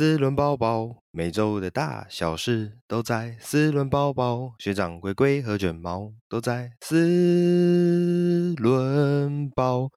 [0.00, 4.54] 四轮包包，每周的大小事都在四轮包包。
[4.58, 9.90] 学长龟龟和卷毛都在四轮宝。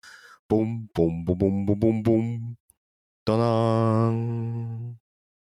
[0.46, 2.56] 嘣嘣嘣嘣嘣嘣嘣，
[3.24, 4.98] 当当。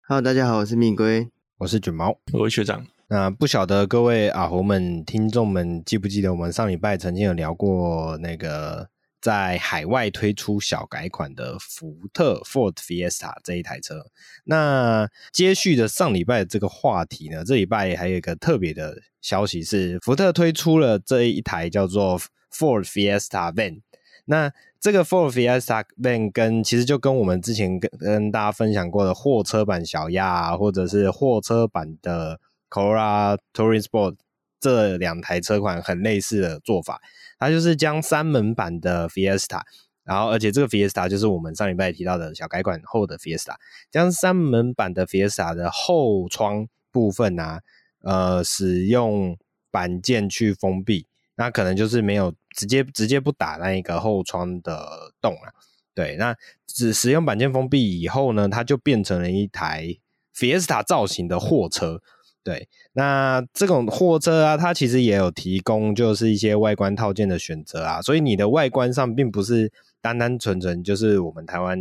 [0.07, 1.29] Hello，大家好，我是蜜龟，
[1.59, 2.83] 我是卷毛，我是学长。
[3.09, 8.89] 那不晓得各位阿猴们、听众们记不记得，我们上礼拜曾经有聊过那个。
[9.27, 14.05] 在海外推出小改款的福特 Ford Fiesta 这一台车，
[14.45, 22.17] 那接续的上礼拜这个话题呢，这礼拜还有一个特别的消息是，福特推出了这一台叫做
[22.49, 23.81] Ford Fiesta Van。
[24.23, 32.39] 那这个 Ford Fiesta Van 跟其实就跟我们之前跟跟大家分享过的货车版小亚，或者是货车版的
[32.69, 34.15] Cora Touring Sport
[34.61, 37.01] 这两台车款很类似的做法。
[37.39, 39.61] 它就是将三门版的 Fiesta，
[40.03, 43.55] 然后而且这个 Fiesta 就是我们上礼拜提到的小改款后的 Fiesta，
[43.91, 47.61] 将三门版的 Fiesta 的后窗部分啊，
[48.01, 49.37] 呃，使用
[49.69, 55.53] 板件去封闭，那可能就是没有直接直接不打那一个后窗的洞啊。
[55.93, 59.97] 对，那只使用板件封闭以后呢，它就变成了一台
[60.35, 62.01] Fiesta 造型的货车。
[62.47, 71.77] 对，那这种货车啊，它其实也有提供，就是一些外观套件的选择啊，所以你的外观上并不是单单纯纯就是我们台湾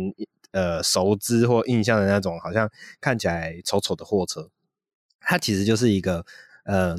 [0.51, 4.49] 呃熟知或印象的那种，好像看起来丑丑的货车，
[5.21, 6.25] 它其实就是一个
[6.65, 6.97] 呃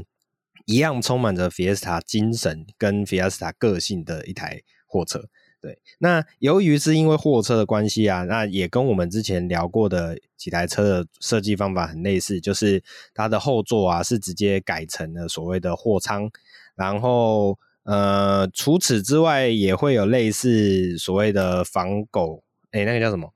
[0.65, 5.29] 一样充满着 Fiesta 精神跟 Fiesta 个性的一台货车。
[5.61, 12.81] 对，那由于是因为货车的关系啊，那也跟我们之前聊过的几台车的设计方法很类似，就是
[13.13, 16.31] 它的后座啊是直接改成了所谓的货舱，
[16.77, 23.33] 然后呃除此之外也会有类似所谓的防狗，诶那个叫什么？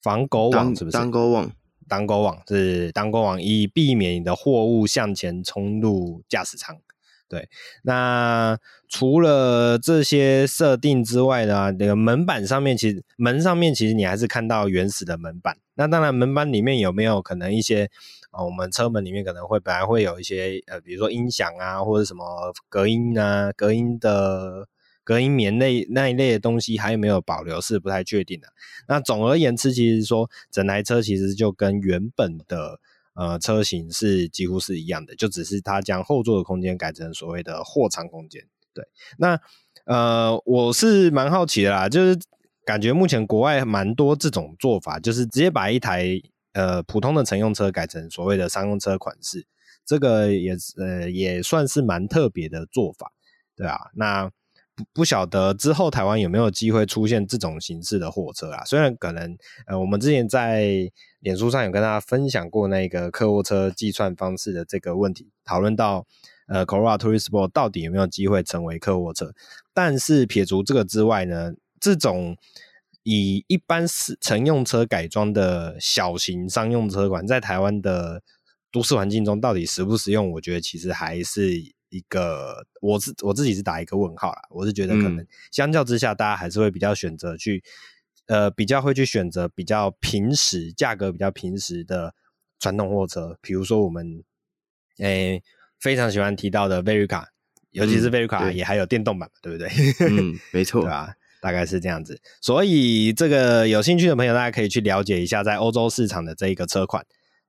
[0.00, 0.96] 防狗网是不是？
[0.96, 1.52] 挡狗网，
[1.86, 6.78] 挡狗网是挡狗网，以避免你的货物向前冲入驾驶舱。
[7.30, 7.48] 对，
[7.84, 15.56] 那除了这些设定之外呢，那个门板上面其实门上面其实你还是看到原始的门板。
[15.74, 17.88] 那当然，门板里面有没有可能一些
[18.32, 24.66] 啊、我们车门里面可能会本来会有一些呃，比如说音响啊，或者什么隔音啊、隔音的
[25.04, 28.48] 隔音棉类那一类的东西，还有没有保留是不太确定的。
[28.88, 32.80] 那总而言之，其实说整台车其实就跟原本的。
[33.20, 38.42] 呃，车型是几乎是一样的，就只是它将后座的空间改成所谓的货舱空间。
[38.72, 38.82] 对，
[39.18, 39.38] 那
[39.84, 42.18] 呃，我是蛮好奇的啦，就是
[42.64, 46.18] 感觉目前国外蛮多这种做法，就是直接把一台
[46.54, 49.46] 呃普通的乘用车改成所谓的商用车款式，
[49.84, 53.12] 这个也呃也算是蛮特别的做法，
[53.54, 54.30] 对啊，那
[54.74, 58.64] 不不晓得之后台湾有没有机会出现这种形式的货车啊？
[58.64, 59.36] 虽然可能
[59.66, 60.90] 呃我们之前在。
[61.20, 66.06] 脸书上有跟大家分享过那个客货车计算方式的这个问题，讨论到
[66.48, 69.30] 呃，Corolla Touristport 到底有没有机会成为客货车？
[69.74, 72.38] 但是撇除这个之外呢，这种
[73.02, 78.22] 以一般是乘用车改装的小型商用车款，在台湾的
[78.72, 80.30] 都市环境中到底实不实用？
[80.32, 81.60] 我觉得其实还是
[81.90, 84.42] 一个，我是我自己是打一个问号啦。
[84.50, 87.62] 我是觉得可能相较之下，大家还是会比较选择去。
[88.26, 92.14] 呃，比较会去选择比较平时、价格比较平时的
[92.60, 94.22] 传统货车，比如说我们
[94.98, 95.42] 诶、欸、
[95.80, 97.24] 非常喜欢提到的 Verica，
[97.72, 99.68] 尤其是 Verica 也还有电动版，对不对？
[100.08, 101.12] 嗯，没错，对吧？
[101.42, 102.20] 大概是这样子。
[102.40, 107.04] 所以这个有兴趣的朋友，大家可以去了解一下在欧洲市场的这一个车款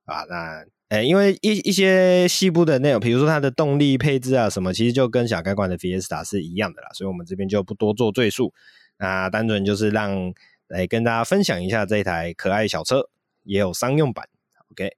[0.05, 0.23] 啊。
[0.23, 8.53] 那诶、因为一一些细部的内容，比如说它的动力配置啊什么，其实就跟小改款的 Fiesta 是一样的啦，所以我们这边就不多做赘述。
[8.97, 10.33] 那单纯就是让。
[10.71, 13.09] 来跟大家分享一下这一台可爱小车，
[13.43, 14.25] 也有商用版。
[14.71, 14.89] OK，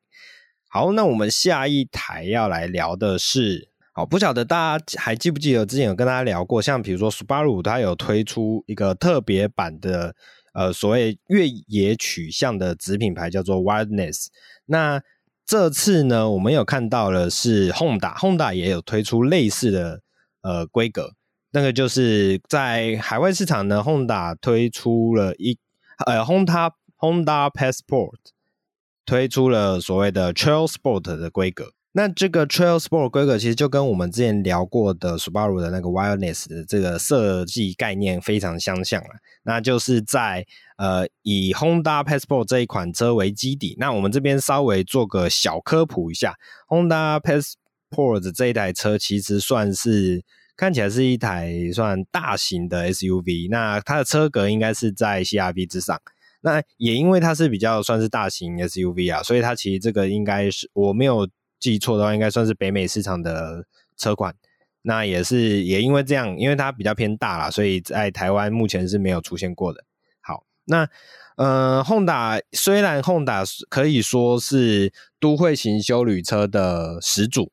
[0.69, 10.15] 好，那我们下一台要来聊的是，好，不晓得大家还记不记得之前有跟大家聊过，像比如说 Subaru 它有推出一个特别版的，
[10.53, 14.27] 呃，所谓越野取向的子品牌叫做 Wildness。
[14.67, 15.01] 那
[15.45, 20.01] 这次呢，我们有看到了是 Honda，Honda 也有推出类似的
[20.41, 21.13] 呃规格。
[21.51, 25.59] 那个就是在海外市场呢，Honda 推出了一
[26.05, 28.15] 呃，Honda Honda Passport
[29.05, 31.73] 推出了所谓的 Trail Sport 的规格。
[31.93, 39.09] 那这个 Trail Sport 规格其实就跟我们之前聊过的 Subaru 的那个 Wildness 的这个设计概念非常相像了。
[39.43, 40.45] 那就是在
[40.77, 46.35] 呃以 Honda Passport 这一款车为基底，那我们这边稍微做个小科普一下
[46.67, 50.23] ，Honda Passport 这一台车其实算是。
[50.55, 55.99] 看起来是一台算大型的 SUV，那它的车格应该是在 CR-V 之上。
[56.41, 61.27] 那也因为它是比较算是大型 SUV 啊，所以它其实这个应该是我没有
[61.63, 63.65] 记错的话，应该算是北美市场的
[63.95, 64.35] 车款。
[64.81, 69.85] 那也是也因为这样，因为它比较偏大啦，所以在台湾目前是没有出现过的。
[70.19, 70.89] 好，那
[71.37, 77.49] 呃，Honda 虽然 Honda 可以说是都会型休旅车的始祖，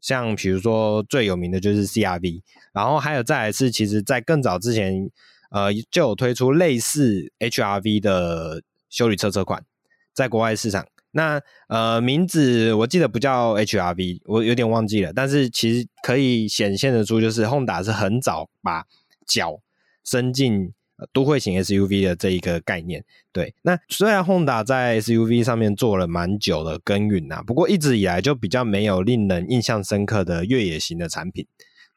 [0.00, 5.10] 像比如说最有名的就是 CRV，然后还有再来是，其实在更早之前。
[5.50, 9.64] 呃，就有推出类似 HRV 的休旅车车款，
[10.12, 10.86] 在国外市场。
[11.10, 15.12] 那呃，名字我记得不叫 HRV，我有点忘记了。
[15.12, 18.84] 但是其实可以显现得出，就是 Honda 是很早把
[19.26, 19.60] 脚
[20.04, 20.72] 伸进
[21.12, 23.04] 都会型 SUV 的这一个概念。
[23.32, 31.46] 对，那虽然 Honda 在 SUV 上面做了蛮久的耕耘呐，不过一直以来就比较没有令人印象深刻的越野型的产品。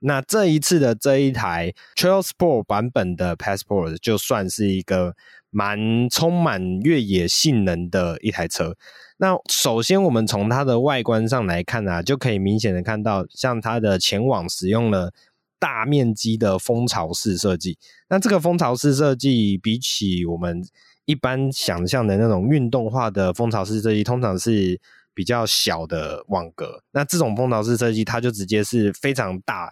[0.03, 5.15] 那这一次的这一台 Trail Sport 版本的 Passport 就算是一个
[5.51, 8.75] 蛮充满越野性能的一台车。
[9.17, 15.13] 那首先我们从它的外观上来看啊，就可以明显的看到，像它的前网使用了
[15.59, 17.77] 大面积的蜂巢式设计。
[18.09, 20.63] 那这个蜂巢式设计比起我们
[21.05, 24.79] 一般想象的那种运动化的蜂巢式设计，通常是
[25.13, 26.81] 比较小的网格。
[26.91, 29.71] 那这种蜂巢式设计，它就直接是非常大。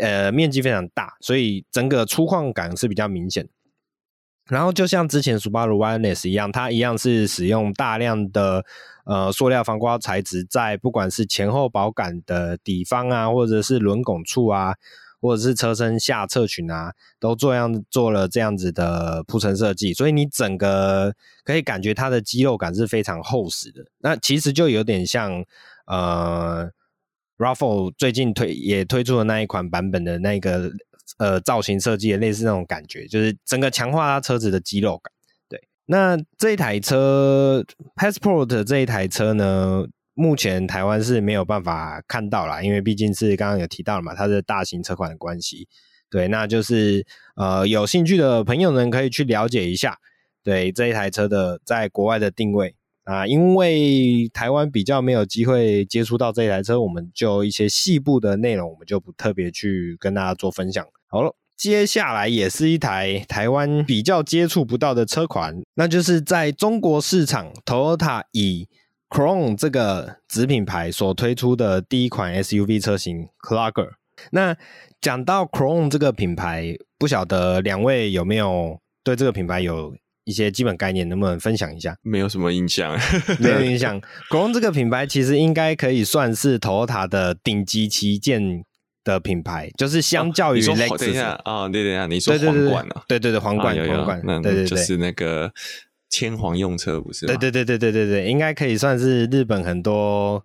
[0.00, 3.48] 呃，面积非常大，所以整个粗犷感是比较明显。
[4.50, 8.64] 然后就像之前 Subaru Wirenet 一样，它一样是使用大量的
[9.04, 14.74] 呃塑料防刮材质，在不管是前后保杆的底方啊，或者是轮拱处啊，
[15.20, 21.14] 或者是车身下侧裙啊，都做样做了这样子的铺陈设计，所以你整个
[21.44, 23.84] 可以感觉它的肌肉感是非常厚实的。
[23.98, 25.44] 那其实就有点像
[25.86, 26.70] 呃。
[27.40, 30.70] RAV4 最近推也推出的那一款版本的那个
[31.18, 35.12] 呃造型设计的，类似那种感觉，就是整个强化它车子的肌肉感。
[35.48, 37.64] 对，那这一台车
[37.96, 39.84] Passport 这一台车呢，
[40.14, 45.68] 目前台湾是没有办法看到啦，因为毕竟是刚刚有提到了嘛，它是大型车款的关系。
[46.10, 49.96] 对，那就是呃有兴趣的朋友们可以去了解一下，
[50.42, 52.74] 对这一台车的在国外的定位。
[53.04, 60.86] 啊，因为台湾比较没有机会接触到这一台车，我们就一些细部的内容，我们就不特别去跟大家做分享。
[61.12, 68.68] 好了，接下来也是一台台湾比较接触不到的车款，那就是在中国市场，Toyota 以
[69.08, 73.88] Crown 这个子品牌所推出的第一款 SUV 车型 Clugger。
[74.30, 74.56] 那
[75.00, 81.96] 讲到 Crown 这个品牌，不晓得两位有没有对这个品牌有一些基本概念能不能分享一下？
[82.02, 82.96] 没有什么印象，
[83.40, 84.00] 没有印象。
[84.30, 88.62] Crown 这个品牌其实应该可以算是 Toyota 的顶级旗舰
[89.04, 90.98] 的品牌，就是相较于 Lexus。
[90.98, 93.04] 等一下啊，对对对，你说皇冠啊？
[93.08, 95.52] 对对对，皇冠，皇冠，对对对，就是那个
[96.10, 97.26] 天皇用车，不是？
[97.26, 100.44] 对对对对对对对，应该可以算是日本很多。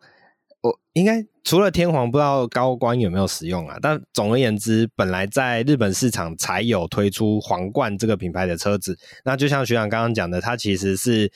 [0.61, 3.77] 我应该除了天皇，不知道高官有没有使用啊？
[3.79, 8.97] 但总而言之，本来在日本市场才有推出皇冠这个品牌的车子。
[9.25, 11.31] 那就像学长刚刚讲的，它其实是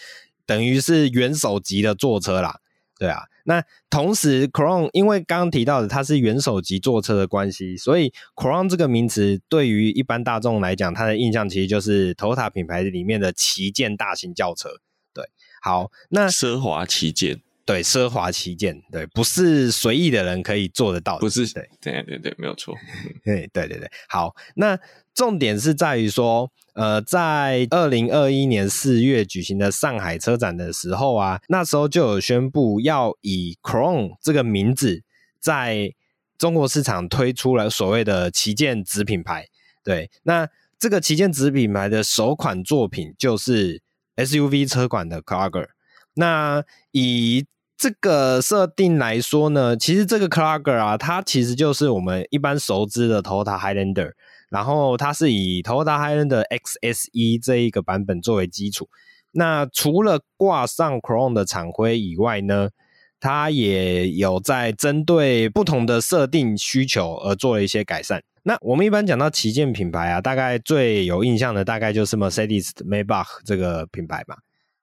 [0.48, 2.58] 等于是元首级的坐车啦，
[3.00, 3.22] 对啊。
[3.46, 14.70] 那同时，Crown 因为刚刚提到的它是元首级坐车的关系，所以 Crown 这个名词对于一般大众来讲，它的印象其实就是 Toyota 品牌里面的旗舰大型轿车。
[15.12, 15.24] 对，
[15.64, 17.42] 好，那奢华旗舰。
[17.70, 22.76] 对，奢华旗舰，对，不是随意的人可以做得到的，不是，对，对，对，对，没有错，
[23.24, 24.76] 对，对，对，对，好，那
[25.14, 35.04] 重点是在于说，呃，在二零二一年四月举行的上海车展的时候啊，那时候就有宣布要以 Crown 这个名字
[35.40, 35.94] 在
[36.40, 39.46] 中国市场推出了所谓的旗舰子品牌，
[39.84, 43.84] 对，那这个旗舰子品牌的首款作品就是
[44.16, 45.68] SUV 车款的 Clugger，
[46.16, 47.46] 那以
[47.80, 54.12] 这个设定来说呢，其实这个 Clugger 啊，它其实就是我们一般熟知的 Toyota Highlander，
[54.50, 58.90] 然后它是以 Toyota Highlander XSE 这一个版本作为基础。
[59.32, 62.72] 那除了挂上 Chrome 的厂徽以外呢，
[63.18, 68.22] 它也有在针对不同的设定需求而做了一些改善。
[68.44, 74.36] 那我们一般讲到旗舰品牌啊，大概最有印象的大概就是 Mercedes Maybach 这个品牌嘛，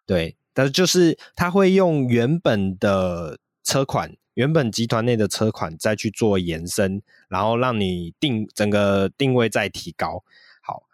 [0.06, 0.34] 对。
[0.56, 10.24] 但是就是他会用原本的车款，原本集团内的车款再去做延伸，然后让你定整个定位再提高。
[10.62, 10.84] 好，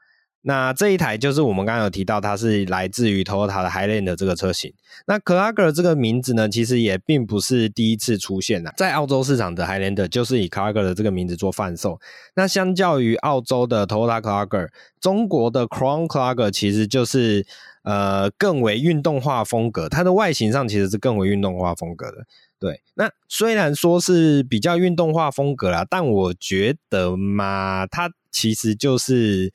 [0.40, 4.74] 那这一台就是我们刚刚有提到，它是来自于 Toyota 的 Highlander 这个车型。
[5.06, 12.00] 那 Clugger 这个名字呢，其实也并不是第一次出现了，在澳洲市场的 Highlander 就是以 Clugger 的这个名字做贩售。
[12.34, 17.46] 那相较于澳洲的 Toyota Clugger，中国的 Crown Clugger 其实就是
[17.82, 22.26] 呃更为运动化风格，它的外形上其实是更为运动化风格的。
[22.58, 29.52] 对，那虽然说是比较运动化风格啦，但我觉得嘛，它其实就是。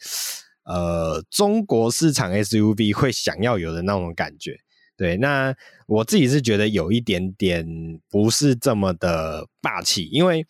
[0.70, 4.60] 呃，中国市场 SUV 会想要有的那种感觉，
[4.98, 5.16] 对。
[5.16, 5.56] 那
[5.86, 7.66] 我自己是觉得有一点点
[8.10, 10.46] 不是这么的霸气，因为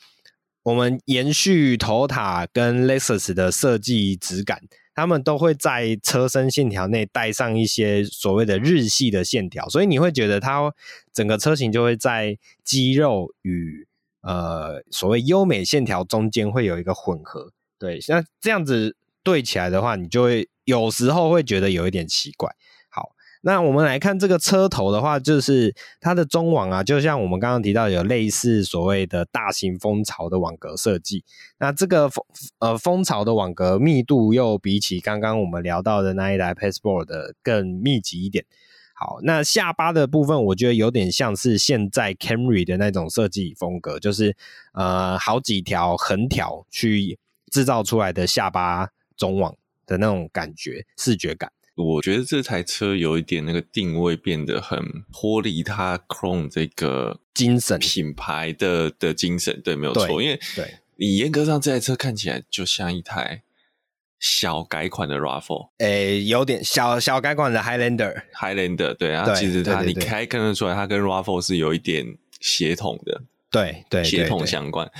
[0.64, 4.60] 我们延续头塔跟 Lexus 的设计质感，
[4.98, 10.74] 他们都会在车身线条内带上一些所谓的日系的线条，所以你会觉得它
[11.14, 13.88] 整个车型就会在肌肉与
[14.22, 18.00] 呃所谓优美线条中间会有一个混合，对。
[18.08, 18.98] 那这样子。
[19.24, 22.50] 对起来的话，你就会有时候会觉得有一点奇怪。
[23.42, 31.24] 那我们来看这个车头的话，就是它的中网啊，就像我们刚刚提到有类似所谓的大型蜂巢的网格设计。
[31.60, 32.26] 那这个蜂
[32.60, 38.46] 呃蜂巢的网格密度又比起刚刚我们聊到的那一台 Passport 的更密集一点。
[38.94, 44.36] 好，那下巴的部分，我觉得有点像是现在 Camry 的那种设计风格，就是
[44.74, 47.20] 呃好几条横条去
[47.52, 48.90] 制造出来的下巴。
[49.18, 49.56] 中网
[49.88, 57.80] 的那种感觉，视觉感，我觉得这台车有一点那个定位变得很脱离它 Chrome 这个精神。
[57.80, 60.22] 品牌的的精神，对，没有错。
[60.22, 60.80] 因为对。
[61.00, 63.44] 你严格上这台车看起来就像一台
[64.20, 74.92] 小改款的 RAV4，诶，有点小小改款的 Highlander，Highlander，对啊，其实它你开看得出来，它跟 RAV4 是有一点协同的，对对，协同相关。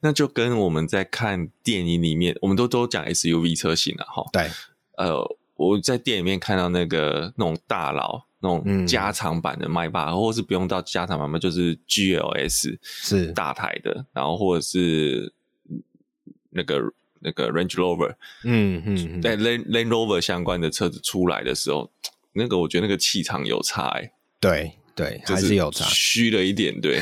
[0.00, 4.26] 那就跟我们在看电影里面，我们都都讲 SUV 车型了哈。
[4.30, 4.50] 对，
[4.98, 15.32] 呃，我在店里面看到那个那种大佬，那种加长版的迈巴，或是不用到加长版嘛，就是 GLS 是大台的，然后或者是
[16.50, 16.80] 那个
[17.18, 21.90] 那个 Range Rover，嗯嗯，在 Land Land Rover 相关的车子出来的时候，
[22.34, 24.12] 那个我觉得那个气场有差欸。
[24.38, 24.78] 对。
[24.98, 26.98] 对，还是有差，虚了一点，对，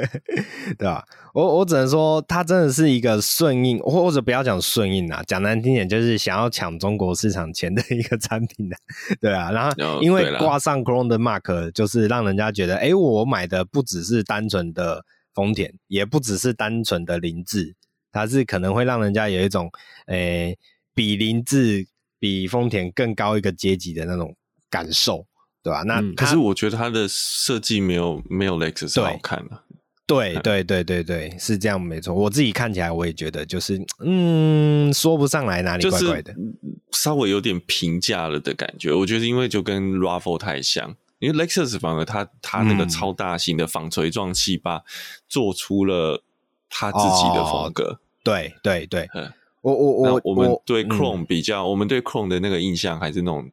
[0.78, 1.04] 对吧？
[1.34, 8.76] 我我只能说，它真的是一个顺应，或者不要讲顺应啊，讲难听点，就是想要抢中国市场前的一个产品的，
[9.20, 9.50] 对啊。
[9.50, 15.04] 然后因为挂上 Chrome 的 Mark，就是让人家觉得，哎，我买的不只是单纯的
[15.34, 17.74] 丰田，也不只是单纯的凌志，
[18.10, 19.70] 它是可能会让人家有一种，
[20.06, 20.56] 诶，
[20.94, 21.86] 比凌志、
[22.18, 24.34] 比丰田更高一个阶级的那种
[24.70, 25.26] 感受。
[25.62, 25.82] 对吧？
[25.82, 29.64] 那、嗯、可是我觉得它的设计没有没有 Lexus 好看了。
[30.06, 32.14] 对对对对对，是这样没错。
[32.14, 36.34] 我自己看起来我也觉得，就是嗯，说不上来哪里怪怪的，
[36.92, 38.90] 稍微有点平价了的感觉。
[38.90, 44.82] 我觉得因为就跟 RAV4 太像，因为 Lexus 反而它它那个超大型的纺锤状气坝
[45.28, 46.24] 做出了
[46.70, 47.84] 它自己的风格。
[47.84, 49.08] 哦、对对对。
[49.14, 53.50] 嗯我我我我们对 Chrome 比较，我们对 Chrome 的那个印象还是那种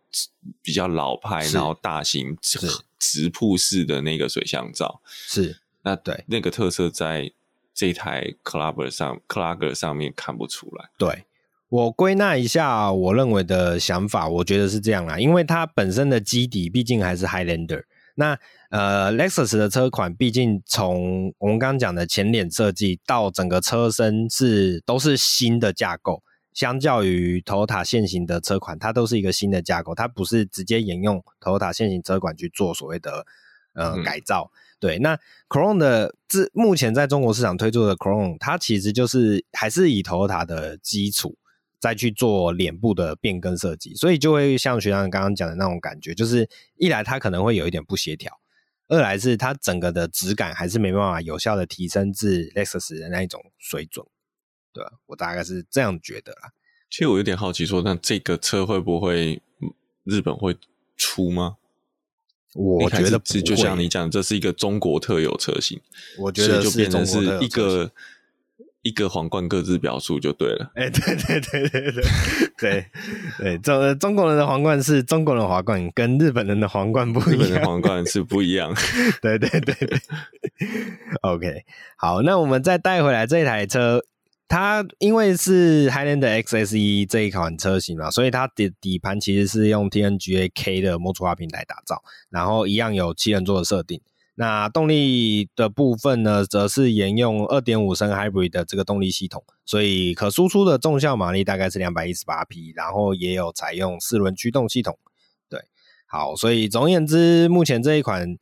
[0.61, 2.59] 比较老派，然后大型直
[2.99, 5.01] 直瀑式的那个水箱罩。
[5.05, 7.31] 是，那对那个特色在
[7.73, 10.89] 这台 Clubber 上 Clubber 上面看不出来。
[10.97, 11.25] 对，
[11.69, 17.83] 我归纳一下我认为的想法，我觉得是这样啦，因为它本身的基底毕竟还是 Highlander。
[18.15, 33.25] 那呃，Lexus 的车款毕竟从我们刚刚讲的前脸设计到整个车身是都是新的架构，相较于 Toyota 现行的车款，它都是一个新的架构，它不是直接沿用 Toyota 现行车款去做所谓的
[33.73, 34.49] 呃、嗯、改造。
[34.79, 35.19] 对，那
[35.49, 41.35] Crown 的自目前在中国市场推出的 Crown，它其实就是还是以 Toyota 的基础。
[41.79, 48.39] 再去做脸部的变更设计，所以就会像学长刚刚讲的那种感觉，就是一来它可能会有一点不协调，
[48.87, 54.05] 二来是它整个的质感还是没办法有效的提升至 Lexus 的那一种水准，
[54.73, 54.93] 对吧？
[55.05, 56.51] 我大概是这样觉得啦。
[56.89, 59.41] 其实我有点好奇说，说那这个车会不会
[60.03, 60.57] 日本会
[60.97, 61.57] 出吗？
[62.53, 65.81] 我觉得是，就像你讲，这是一个中国特有车型，
[66.17, 67.91] 我觉得就变成是一个。
[68.85, 70.71] 一个皇冠各自表述就对了。
[70.75, 72.03] 哎、欸，对对对对对
[72.55, 72.85] 对
[73.39, 77.33] 对，中中国人的皇冠是中国人的皇冠，跟日本人的皇冠不一样。
[77.33, 78.71] 日本的皇冠是不一样。
[79.23, 79.99] 对对对对。
[81.23, 81.65] OK，
[81.97, 84.05] 好，那我们再带回来这一台车，
[84.47, 93.99] 它因为是 Highlander XSE 这一款车型嘛，所以它的底盘其实是用 TNGA K 的模组化平台打造，然后一样有七人座的设定。
[94.37, 104.99] 那动力的部分呢，则是沿用二点五升 Hybrid 的这个动力系统，所以可输出的综效马力大概是两百一十八匹，然后也有采用四轮驱动系统。
[105.49, 105.61] 对，
[106.05, 108.37] 好，所以总而言之，目前这一款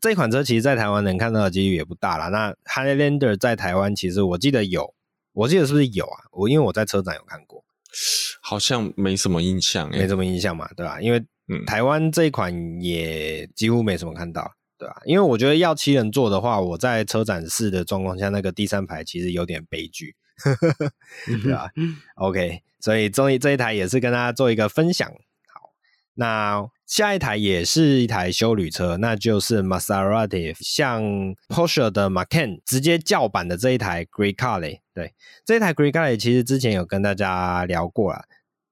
[0.00, 2.26] 这一款车其实在台湾能看到的几率也不大啦。
[2.26, 4.92] 那 Highlander 在台湾其实我记得有，
[5.32, 6.24] 我记得是不是有啊？
[6.32, 7.64] 我因为我在车展有看过，
[8.42, 11.00] 好像没什么印象，没什么印象嘛，对吧？
[11.00, 11.24] 因为
[11.66, 14.50] 台湾这一款也几乎没什么看到。
[14.78, 20.14] 对啊，因为我觉得要七人座的话，我在车展试的状况下，那个第三排其实有点悲剧，
[21.42, 21.68] 对啊
[22.16, 25.08] OK，所以终于这一台也是跟大家做一个分享。
[25.08, 25.70] 好，
[26.14, 31.02] 那下一台也是一台修旅车，那就是 Maserati 向
[31.48, 34.78] Porsche 的 Macan 直接叫板的这一台 g r e e c a l e。
[34.94, 35.14] 对，
[35.44, 38.24] 这一台 g r e e c a l e 其实之前有跟大家聊过了。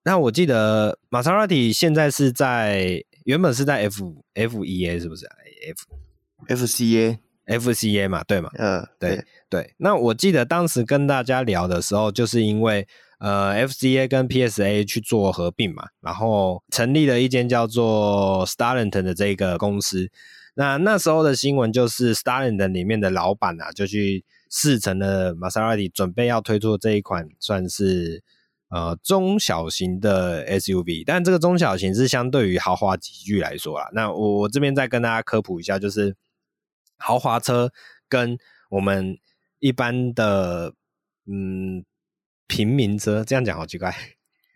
[0.04, 5.43] 那我记得 Maserati 现在是在原本是在 F F1A 是不是？F
[6.48, 8.50] F C A F C A 嘛，对嘛？
[8.58, 9.74] 嗯，对对，对。
[9.78, 12.86] 那我记得当时跟大家聊的时候，就是因为
[13.18, 20.10] 呃，F C A 跟 P S A 去做合并嘛，然后成立了一间叫做 Stellantis 的这个公司。
[20.54, 28.22] 那那时候的新闻就是 Stellantis 里面的老板啊，就去试乘了玛莎拉蒂，准备要推出这一款算是。
[28.74, 33.88] 呃，中小型的 SUV，但这个中小型是相对于豪华级距来说啦。
[33.92, 36.16] 那我我这边再跟大家科普一下，就是
[36.96, 37.70] 豪华车
[38.08, 38.36] 跟
[38.70, 39.16] 我们
[39.60, 40.74] 一般的
[41.28, 41.84] 嗯
[42.48, 43.94] 平民车，这样讲好奇怪。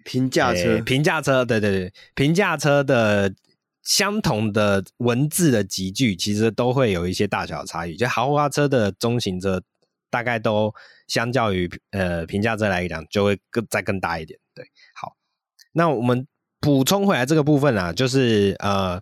[0.04, 3.32] 平价车，平价车，对对对，平价车的
[3.84, 7.94] 相同的文字的集聚，其实都会有一些大小的差异。
[7.94, 9.62] 就豪华车的中型车。
[10.10, 10.72] 大概都
[11.06, 14.38] 相较于呃平价车来讲，就会更再更大一点。
[14.54, 15.16] 对，好，
[15.72, 16.26] 那我们
[16.60, 19.00] 补充回来这个部分啊，就是呃，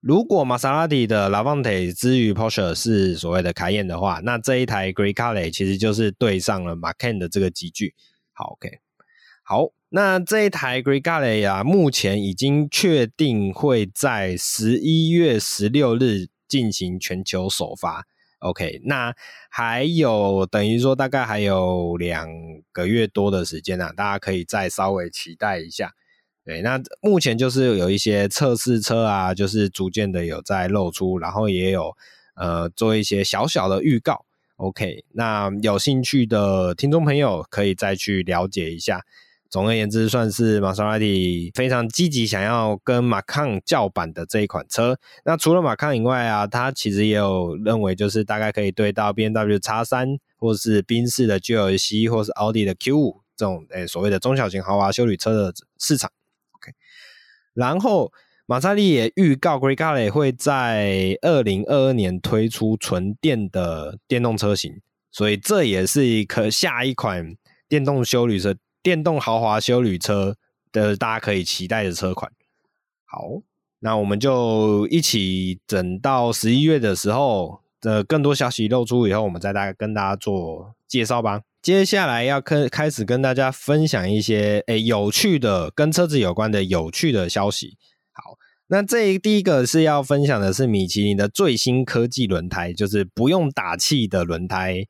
[0.00, 7.94] 如果玛莎拉蒂的 Levante 之于 Porsche 是所谓的凯宴的话，那这一台 Grecale 其实就是对上了 Macan 的这个级距。
[8.32, 8.78] 好，OK，
[9.42, 18.06] 好，那这一台 Grecale 啊，目前已经确定会在十一月十六日进行全球首发。
[18.40, 19.14] OK，那
[19.50, 22.28] 还有等于说大概还有两
[22.72, 25.92] 个月多的时间啊，大家可以再稍微期待一下。
[26.44, 31.94] 对，那目前就是有一些测试车啊，就是逐渐的有在露出，然后也有
[32.36, 34.24] 呃做一些小小的预告。
[34.56, 39.04] OK，那有兴趣的听众朋友可以再去了解一下。
[39.50, 44.98] 总而言之，算是玛莎拉蒂非常积极想要跟马康叫板的这一款车。
[45.24, 56.10] 那除了马康以外啊，它其实也有认为就是大概可以对到 BMW X3，或是宾士的 GLC，或是奥迪的 Q5 这种诶、所谓的中小型豪华休旅车的市场。
[56.52, 56.72] OK，
[57.54, 58.12] 然后
[58.44, 67.34] 玛莎拉蒂也预告 Grecale 会在二零二二年推出纯电的电动车型，所以这也是一颗下一款
[67.66, 68.54] 电动休旅车。
[68.88, 70.34] 电动豪华休旅车
[70.72, 72.32] 的大家可以期待的车款。
[73.04, 73.42] 好，
[73.80, 81.42] 那我们就一起等到十一月的时候的更多消息露出以后，我们再大跟大家做介绍吧。
[81.60, 87.76] 接下来要开开始跟大家分享一些诶、有趣的跟车子有关的有趣的消息。
[88.12, 94.86] 好，那这第一个是要分享的是米其林的最新科技轮胎，就是不用打气的轮胎。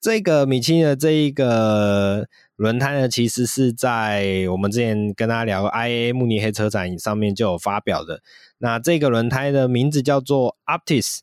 [0.00, 2.26] 这个米其林的这一个。
[2.56, 8.20] 轮胎呢，其实是在我们之前跟大家聊 IA 慕尼黑车展上面就有发表的。
[8.58, 11.20] 那这个轮胎的名字叫做 Optis，。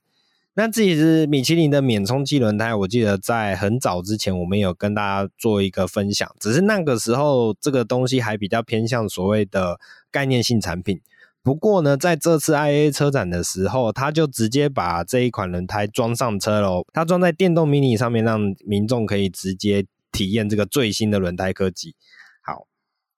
[0.55, 9.79] 那这也是米其林的免充气轮胎，我记得在很早之前我们有跟大家做一个分享，只是那个时候这个东西还比较偏向所谓的
[10.11, 10.99] 概念性产品。
[11.43, 19.85] 不过呢，在这次 IAA 车展的时候，他就直接把这一款轮胎装上车喽，它装在电动 Mini 上面，让民众可以直接。
[20.11, 21.95] 体验这个最新的轮胎科技，
[22.41, 22.67] 好，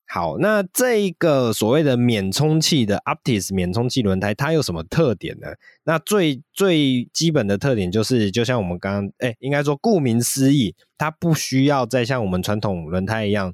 [0.08, 5.48] 好，那这一个所谓的免充气的 Optis 免充气轮胎，它有什么特点呢？
[5.86, 13.54] 那最最基本的特点就是，就像我们刚刚，哎，应该说顾名思义，它不需要再像我们传统轮胎一样，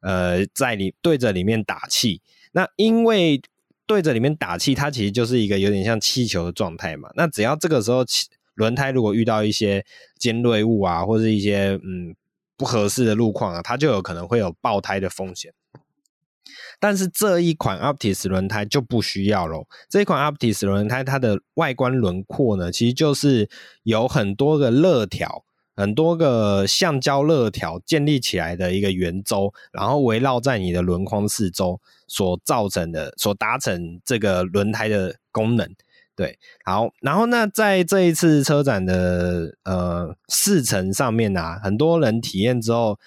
[0.00, 2.20] 呃，在里对着里面打气。
[2.52, 3.42] 那因为
[3.84, 7.10] 对着里面打气，它其实就是一个有点像气球的状态嘛。
[7.16, 8.04] 那只要这个时候
[8.54, 9.84] 轮胎如果遇到一些
[10.16, 12.14] 尖锐物啊，或是一些嗯。
[12.56, 15.52] 不合适的路况啊，它就有可能会有爆胎的风险。
[16.78, 19.66] 但是这一款 Optis 轮胎就不需要咯。
[19.88, 23.48] 这一款 Optis 轮胎它的外观轮廓呢，其实就是
[23.82, 35.68] 有很多个肋条，很多个橡胶肋条建立起来的一个圆周，然后围绕在你的轮框四周所造成的，所达成这个轮胎的功能。
[36.16, 42.98] 对，好，然后那在这一次车展的呃试乘上面呢、很多人体验之后，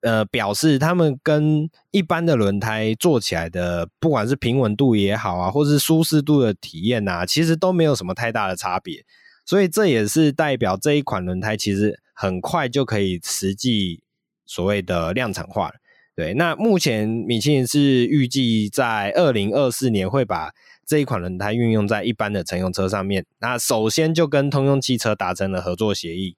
[0.00, 9.04] 呃，表示他们跟一般的轮胎坐起来的，不管是平稳度也好啊，或是舒适度的体验啊，其实都没有什么太大的差别。
[9.44, 14.02] 所以这也是代表这一款轮胎其实很快就可以实际
[14.44, 15.74] 所谓的量产化了。
[16.14, 20.52] 对，那目前米其林是预计在二零二四年会把
[20.86, 26.36] 这一款轮胎运用在一般的乘用车上面，那首先就跟通用汽车达成了合作协议。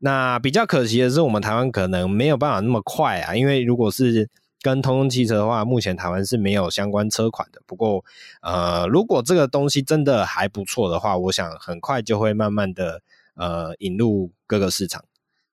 [0.00, 4.28] 那比较可惜的是，我们台湾可能没有办法那么快啊，因为如果是
[4.60, 7.62] 跟通用汽车的话，目前台湾是没有相关车款的。
[7.66, 8.04] 不过，
[8.42, 13.00] 呃，如果这个东西真的还不错的话，我想很快就会慢慢的
[13.34, 15.04] 呃引入各个市场。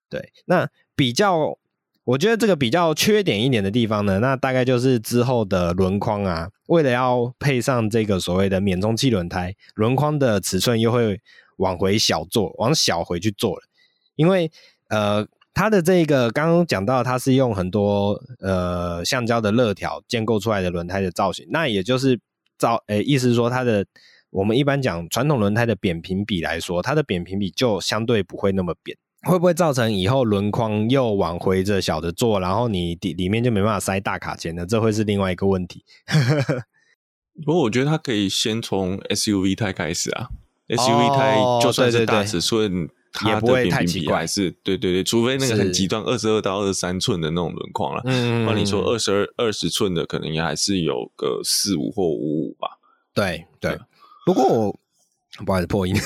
[0.08, 1.58] 对，那比较。
[2.04, 11.18] 我觉得这个比较缺点一点的地方呢，那大概就是之后的轮框啊，为了要配上这个所谓的免充气轮胎，轮框的尺寸又会
[11.56, 13.62] 往回小做，往小回去做了。
[14.16, 14.50] 因为
[14.90, 22.20] 呃，它的这个刚刚讲到，它是用很多呃橡胶的肋条建构出来的轮胎的造型，那也就是
[22.58, 23.86] 造，诶，意思说它的
[24.28, 28.94] 我们一般讲传统轮胎的扁平比来说，它的扁平比就相对不会那么扁。
[29.24, 34.64] 会不会造成以后轮框又往回着小的做，然后你里里面就没办法塞大卡钳呢？
[34.66, 35.84] 这会是另外一个问题。
[37.44, 40.28] 不过我觉得它可以先从 SUV 胎开始啊
[40.68, 48.02] ，SUV 胎就算是大尺寸，它的扁平比还是对对对，除非那个很极端二十二到二十三寸的那种轮框了。
[48.04, 52.78] 嗯，那你说二十二二十寸的，可能也还是有个四五或五五吧。
[53.12, 53.78] 对对，
[54.24, 54.44] 不过
[55.40, 55.94] 我不好意思破音。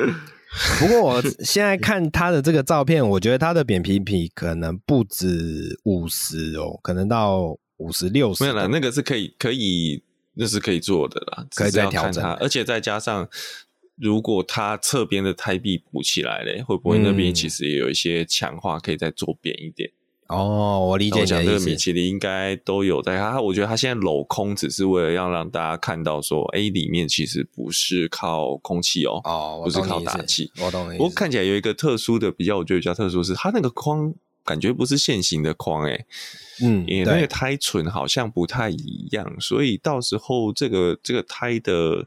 [0.80, 8.42] 不过我现在看他的这个照片，我觉得他的扁平皮可能不止五十哦，可能到五十六十。
[8.42, 10.02] 没有了，那个是可以可以，
[10.34, 12.24] 那是可以做的啦，可以再调整。
[12.34, 13.28] 而且再加上，
[13.96, 19.90] 如果他侧边的胎壁补起来嘞，会不会那边其实也有一些强化，可以再做扁一点？
[20.30, 21.52] 哦，我理解你的意思。
[21.52, 30.50] 这个米其林应该都有在它，我觉得它现在镂空只是为了要让大家看到说，哎，里面其实不是靠空气哦，哦，不是靠打气。
[30.60, 30.96] 我懂你。
[30.96, 34.14] 不过看起来有一个特殊的比较，我觉得比较特殊是它那个框
[34.44, 36.06] 感觉不是线型的框，哎，
[36.62, 42.06] 嗯，因为那个胎唇好像不太一样，所以到时候这个这个胎的，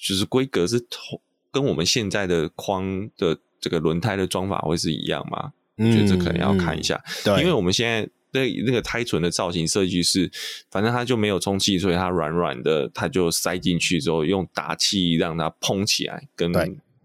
[0.00, 1.20] 就是规格是同
[1.50, 5.52] 跟我们现在的框的这个轮胎的装法会是一样吗？
[5.76, 10.30] 我觉得这可能要看一下，嗯嗯、对，因为我们现在那那个胎唇的造型设计是，
[10.70, 16.52] 反正它就没有充气，所以它软软的，它就塞进去之后用打气让它膨起来，跟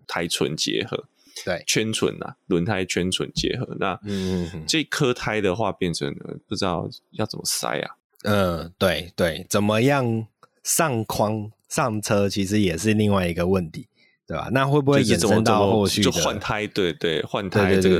[0.07, 1.05] 胎唇结合，
[1.45, 3.75] 对，圈唇啊，轮胎圈唇结合。
[3.79, 6.11] 那嗯，嗯，这颗胎的话变成
[6.47, 7.95] 不知道要怎么塞啊？
[8.23, 10.27] 嗯，对对，怎么样
[10.63, 13.87] 上框上车，其实也是另外一个问题。
[14.29, 14.47] 对吧？
[14.51, 16.67] 那会不会衍生到后续就换胎？
[16.67, 17.99] 对对，换胎这个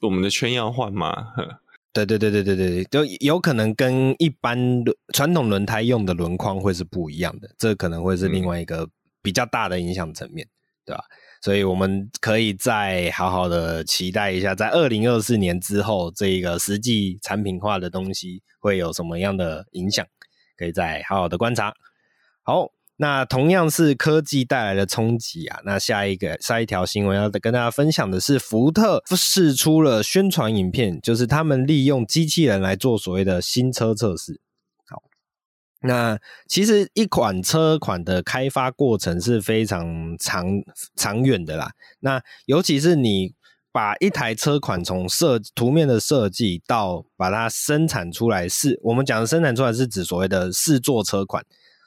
[0.00, 1.14] 我们的圈要换吗？
[1.92, 4.58] 对对对对对对，就有可能跟一般
[5.12, 8.88] 传统轮胎用的轮框会是不一样的，这可能会是另外一个
[9.20, 10.48] 比较大的影响层面，
[10.86, 11.04] 对吧？
[11.42, 20.06] 所以我们可以再好好的期待一下，在二零二四年之后，这一个实际产品化的东西会有什么样的影响，
[20.56, 21.74] 可以再好好的观察。
[22.42, 22.70] 好。
[22.96, 25.58] 那同样是科技带来的冲击啊！
[25.64, 34.40] 那下一个下一条新闻要跟大家分享的是，福特试出了宣传影片，就是他们利用机器人来做所谓的新车测试。
[34.86, 35.02] 好，
[35.82, 40.46] 那其实一款车款的开发过程是非常长
[40.94, 41.72] 长远的啦。
[41.98, 43.34] 那尤其是你
[43.72, 51.44] 把一台车款从设图面的设计到把它生产出来，是我们讲的生产出来是指所谓的试做车款。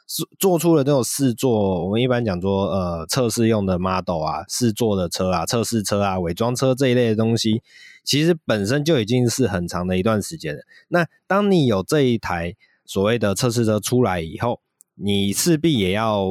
[0.07, 7.61] 做做出了这种试做，我们一般讲说，呃，测试用的 model 啊，试做的车啊，测试车啊，伪装车这一类的东西，
[8.05, 10.61] 其实本身就已经是很长的一段时间了。
[10.87, 14.61] 那当你有这一台所谓的测试车出来以后，
[14.95, 16.27] 你势必也要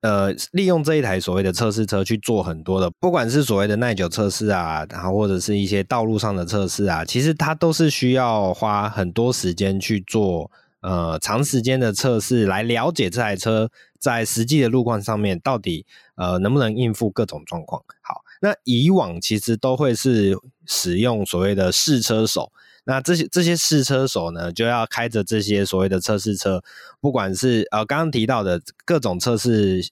[0.00, 10.50] 呃利用这一台所谓的测试车去做很多的，不管是所谓的耐久测试啊，然后或者是一些道路上的测试啊，其实它都是需要花很多时间去做。
[10.84, 17.82] 呃，长时间的测试来了解这台车在实际的路况上面到底呃能不能应付各种状况。
[18.02, 22.52] 好，那以往其实都会是使用所谓的试车手，
[22.84, 26.62] 那这些这些试车手呢，就要开着这些所谓的测试车，
[27.00, 29.88] 不管是呃刚刚提到的各种测试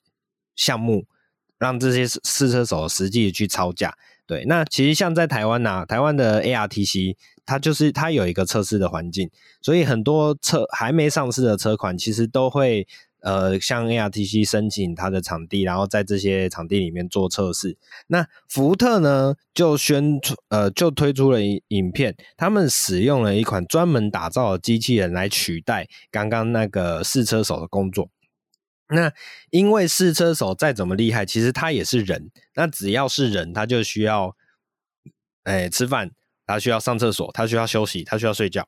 [0.55, 1.05] 项目，
[1.63, 3.95] 让这些试车手实际去操驾。
[4.27, 7.15] 对，那其实像在台湾呐、台湾的 ARTC。
[7.45, 9.29] 它就是它有一个测试的环境，
[9.61, 12.87] 所以很多车还没上市的车款，其实都会
[13.19, 17.75] 呃向 ARTC 申请它的场地，然后在这些场地里面做测试。
[18.07, 28.07] 那福特呢就宣传呃就推出了影片，他们使用了一款专门打造的机器人来取代刚刚那个试车手的工作。
[28.93, 29.11] 那
[29.49, 32.31] 因为试车手再怎么厉害，其实他也是人。
[32.55, 34.35] 那只要是人，他就需要
[35.43, 36.11] 哎吃饭，
[36.45, 38.67] 他需要上厕所，他需要休息，他需要睡觉。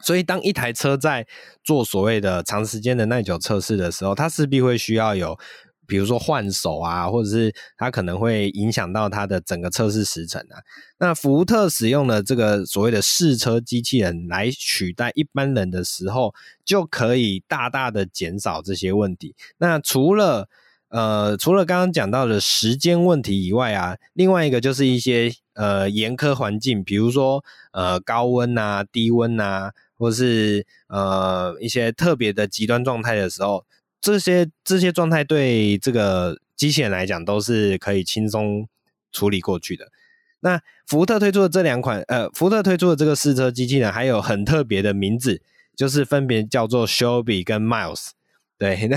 [0.00, 1.26] 所以，当一台车在
[1.64, 5.38] 做所谓的长时间的耐久测试的时候，它势必会需要有，
[5.86, 10.60] 比如说换手啊，或者是它可能会影响到它的整个测试时程啊。
[10.98, 19.34] 那福特使用了这个所谓的试车机器人来取代一般人的时候，就可以大大的减少这些问题。
[19.58, 20.48] 那除了
[20.88, 29.72] 呃，除了刚刚讲到的时间问题以外啊，另外一个就是一些呃严苛环境，比如说呃高温啊、低温啊。
[29.98, 33.64] 或是呃一些特别的极端状态的时候，
[34.06, 38.68] 这些这些状态对这个机器人来讲都是可以轻松
[39.10, 39.90] 处理过去的。
[40.38, 45.42] 那福特推出的这两款，呃，福特推出的这个试车机器人还有很特别的名字，
[45.74, 48.10] 就是分别叫做 Shelby 跟 Miles。
[48.56, 48.96] 对， 那。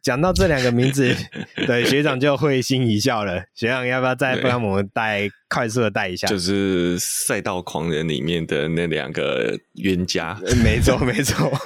[0.00, 1.14] 讲到这两个名字，
[1.66, 3.44] 对学长就会心一笑了。
[3.54, 6.26] 学长要不要再帮我们带快速的带一下？
[6.28, 10.38] 就是赛道狂人里面的那两个冤家。
[10.64, 11.50] 没错，没错。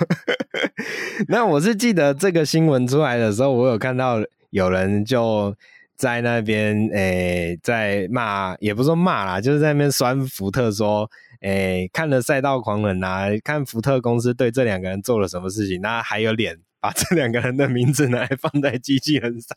[1.28, 4.18] 那我是记得这个新闻出来的时候，我有看到
[4.50, 5.54] 有人就
[5.96, 11.08] 在那边诶、欸，在骂，也不是说骂啦，就是在那边酸福特说，
[11.40, 16.58] 诶、欸，看了赛道狂人啊，看福特公司对这两个人做了什么事情，那还有脸。
[16.82, 19.56] 把这两个人的名字拿来放在机器人上，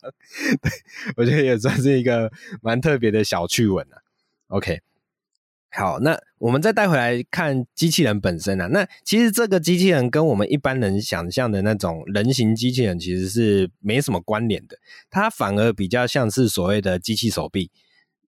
[0.62, 0.70] 对，
[1.16, 2.30] 我觉得也算是一个
[2.62, 3.98] 蛮特别的小趣闻啊。
[4.46, 4.78] OK，
[5.72, 8.68] 好，那我们再带回来看机器人本身啊。
[8.68, 14.78] 那其实这个机器人跟我们一般人想象的那种人形机器人其实是没什么关联的，
[15.10, 17.72] 它反而比较像是所谓的机器手臂，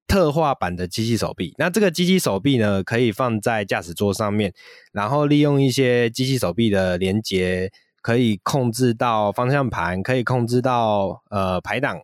[0.08, 1.54] 特化版的机器手臂。
[1.56, 4.52] 那这个机器手臂呢，可以放在驾驶座上面，
[4.90, 7.70] 然后利用一些机器手臂的连接。
[8.00, 12.00] 可以控制到方向盘，可以控制到呃排档，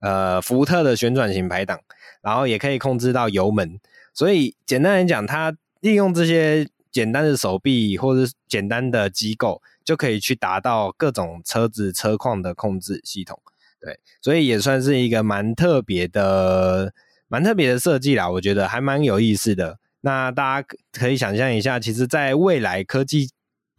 [0.00, 1.80] 呃福特的旋转型排档，
[2.22, 3.80] 然后也可以控制到油门。
[4.12, 13.40] 所以简单来讲，它利用这些简单的手臂或者简单的机构，就可以去达到各种车子车况的控制系统。
[13.80, 16.92] 对，所以也算是一个蛮特别的、
[17.28, 18.30] 蛮特别的设计啦。
[18.30, 19.78] 我觉得还蛮有意思的。
[20.02, 23.30] 那大家可以想象一下，其实在未来科技。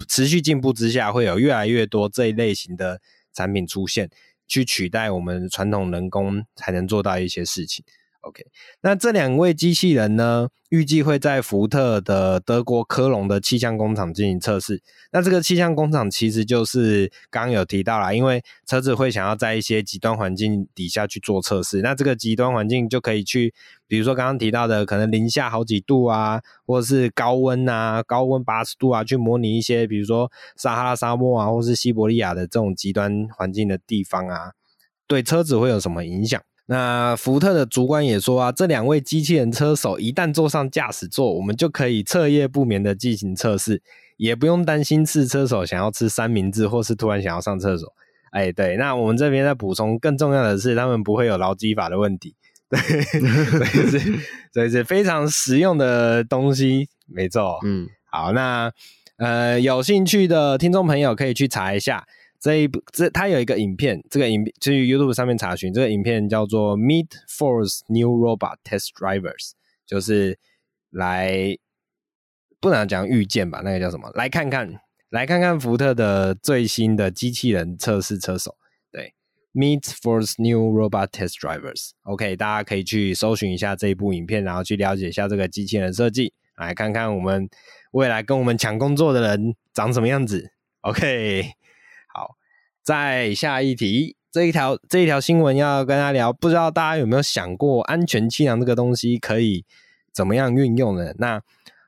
[0.08, 3.02] 持续进步之下，会有越来越多这一类型的
[3.34, 4.10] 产品出现，
[4.48, 7.84] 去取代我们传统人工才能做到一些事情。
[8.26, 8.44] OK，
[8.82, 14.82] 那这两位机器人呢，预计会在福特的德国科隆的气象工厂进行测试。
[15.12, 23.54] 那这个气象工厂其实就是刚刚有提到啦，因为车子会想要在一些极端环境底下去做测试，那这个极端环境就可以去，
[23.88, 34.54] 比如说刚刚提到的可能零下好几度啊，或者是高温啊，高温八十度啊，去模拟一些比如说撒哈拉沙漠啊，或是西伯利亚的这种极端环境的地方啊，
[35.06, 36.42] 对车子会有什么影响？
[36.68, 43.84] 那福特的主管也说啊，这两位机器人车手一旦坐上驾驶座，我们就可以彻夜不眠的进行测试，
[44.18, 47.94] 也不用担心试车手想要吃三明治或是突然想要上厕所。
[48.32, 52.36] 哎，对，那我们这边再补充，更重要的是，他们不会有劳基法的问题。
[52.68, 54.00] 对， 所以是，
[54.52, 57.60] 所以是非常实用的东西，没错。
[57.64, 58.72] 嗯，好，那
[59.18, 62.06] 呃，有兴趣的听众朋友可以去查一下。
[62.46, 69.54] 这一部这它有一个影片，这个影片去 YouTube 上面查询，这个影片叫做 Meet Ford's New Robot Test Drivers，
[69.88, 70.38] 就是
[70.92, 71.58] 来
[72.60, 74.12] 不能讲预见吧，那个叫什么？
[74.14, 74.80] 来看看，
[75.10, 78.56] 来看看福特的最新的机器人测试车手。
[78.92, 79.16] 对
[79.56, 81.94] ，Meet Ford's New Robot Test Drivers。
[82.04, 87.50] OK，大家可以去搜寻一下这一部影片，然后去了解一下这个机器人设计，来看看我们
[87.94, 90.52] 未来跟我们抢工作的人长什么样子。
[90.82, 91.50] OK。
[92.86, 99.66] 再下一题，这一条这一条新闻要跟大家聊，不知道大家有没有想过，安全气囊这个东西可以
[100.14, 101.12] 怎么样运用呢？
[101.18, 101.42] 那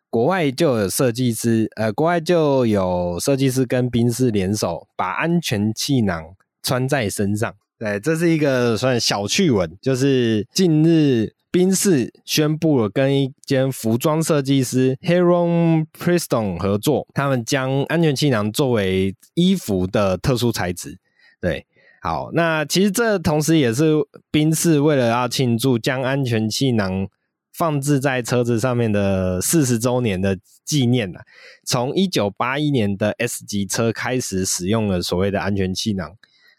[0.10, 6.34] 国外就有设计师，呃，国外就有设计师跟宾士联手，把安全气囊
[6.64, 7.54] 穿在身上。
[7.78, 21.00] 对，这是一个算小趣闻，就是近日宾士宣布了跟一间服装设计师 Heron Preston 合作，他们将安全气囊作为衣服的特殊材质。
[21.42, 21.66] 对，
[22.00, 23.94] 好，那其实这同时也是
[24.30, 27.08] 宾士为了要庆祝将安全气囊
[27.52, 31.22] 放置在车子上面的四十周年的纪念呐。
[31.66, 36.16] 从一九八一年的 S 级车开始使用了所谓的安全气囊，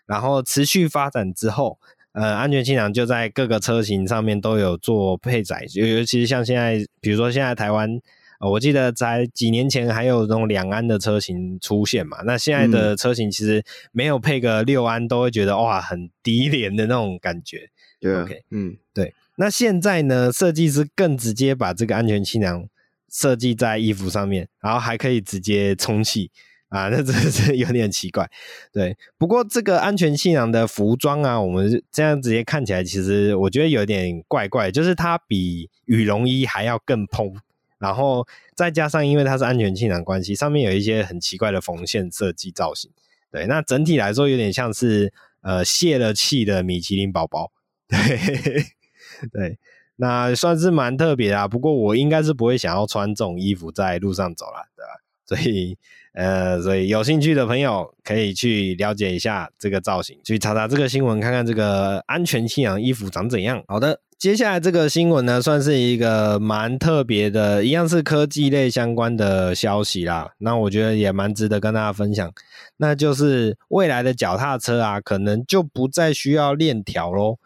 [0.06, 1.78] 然后持续发展之后，
[2.20, 8.00] 呃，安全气囊就在各个车型上面都有做配载，尤尤其是像现在，比如说现在台湾。
[8.40, 17.68] 我记得在几年前还有那种两安的车型出现嘛，那现在的车型其实没有配个六安，都会觉得哇，很低廉的那种感觉。
[17.98, 19.12] 对，OK，嗯，对。
[19.38, 22.68] 那现在呢，设计师更直接把这个安全气囊
[23.10, 26.30] 设计在衣服上面，然后还可以直接充气
[26.68, 28.30] 啊， 那真的是有点奇怪。
[28.72, 37.34] 对，不过这个安全气囊的服装啊，我们这样直接看起来，其实我觉得有点怪怪，就是它比羽绒衣还要更蓬。
[37.78, 38.26] 然后
[38.56, 42.90] 再加上，因为它是安全气囊关系，上面有一些很奇怪的缝线设计造型。
[43.30, 47.52] 对，那整体来说有点像是呃泄了气的米其林宝宝。
[47.86, 47.98] 对
[49.30, 49.58] 对，
[49.94, 51.46] 那算是蛮特别啊。
[51.46, 54.90] 不过我应该是不会想要穿这种衣服在路上走了，对吧？
[55.24, 55.78] 所以
[56.14, 63.62] 呃，所以有兴趣的朋友可以去了解一下这个造型，去查查这个新闻，看看这个安全气囊衣服长怎样。
[63.66, 64.00] 好的。
[64.18, 70.32] 接下来这个新闻呢，算是一个蛮特别的，一样是科技类相关的消息啦。
[70.38, 72.32] 那我觉得也蛮值得跟大家分享，
[72.78, 77.38] 那就是未来的脚踏车啊，可能就不再需要链条咯。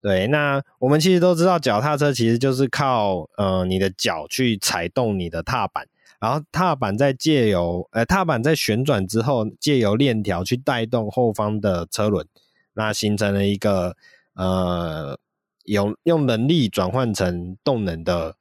[0.00, 5.86] 对，那我们其实都知道，脚踏车其实就是靠呃你的脚去踩动你的踏板，
[6.20, 12.26] 然后踏板在借由呃踏板在旋转之后，借由链条去带动后方的车轮，
[12.74, 13.96] 那形成了一个
[14.34, 15.18] 呃。
[15.68, 18.36] 有用能力转换成动能的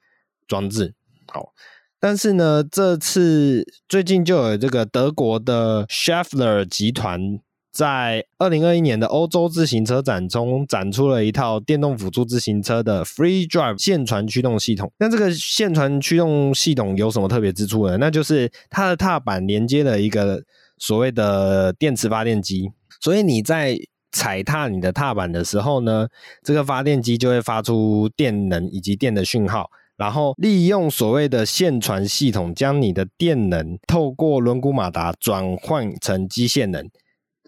[0.47, 0.93] 装置，
[1.25, 1.53] 好，
[1.99, 7.39] 但是呢，这次最近就有这个德国的 Schaeffler 集团
[7.75, 14.89] 在二零二一年的欧洲自行车展中展出了一套电动辅助自行车的 Free Drive 线传驱动系统。
[14.97, 17.97] 那这个线传驱动系统有什么特别之处呢？
[17.97, 20.41] 那就是它的踏板连接了一个
[20.77, 23.77] 所谓的电磁发电机，所以你在
[24.13, 26.07] 踩踏你的踏板的时候呢，
[26.43, 36.89] 这个发电机就会发出电能以及电的讯号，然后利用所谓的线传系统，将你的电能透过轮毂马达转换成机械能，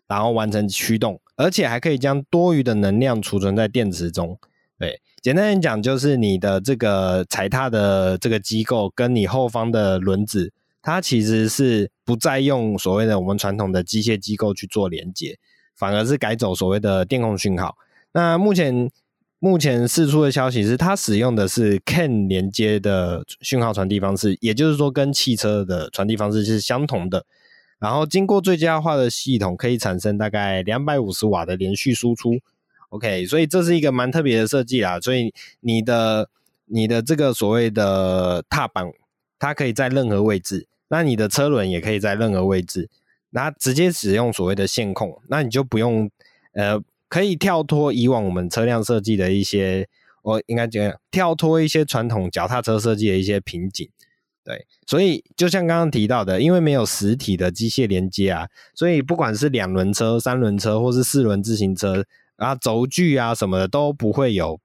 [0.08, 4.40] 然后完成驱动，而且还可以将多余的能量储存在电池中。
[4.80, 15.38] 对，简单讲就是你的这个踩踏的这个机构跟你后方的轮子，它其实是不再用所谓的我们传统的机械机构去做连接。
[15.80, 17.76] 反而是改走所谓的电控讯号。
[18.12, 18.90] 那目前
[19.38, 27.24] 目前释出的消息是，它使用的是 CAN 连接的讯号传递方式，也就是说跟汽车的传递方式是相同的。
[27.80, 32.40] 然后经过最佳化的系统，可以产生大概两百五十瓦的连续输出。
[32.90, 35.00] OK，所以这是一个蛮特别的设计啦。
[35.00, 36.30] 所以你的
[36.66, 38.92] 你的这个所谓的踏板，
[39.38, 42.90] 它可以在任何位置，那你的车轮也可以在任何位置。
[43.30, 46.10] 那直接使用所谓的线控，那你就不用
[46.54, 49.88] 呃，可以跳脱以往我们车辆设计的一些，
[50.22, 53.88] 我应该讲跳脱一些传统脚踏车设计的一些瓶颈。
[54.48, 62.06] 对，所以就像刚刚提到的，因为没有实体的机械连接啊，所以不管是两轮车、三轮车或是四轮自行车
[62.38, 64.58] 啊，轴距啊什么的都不会有，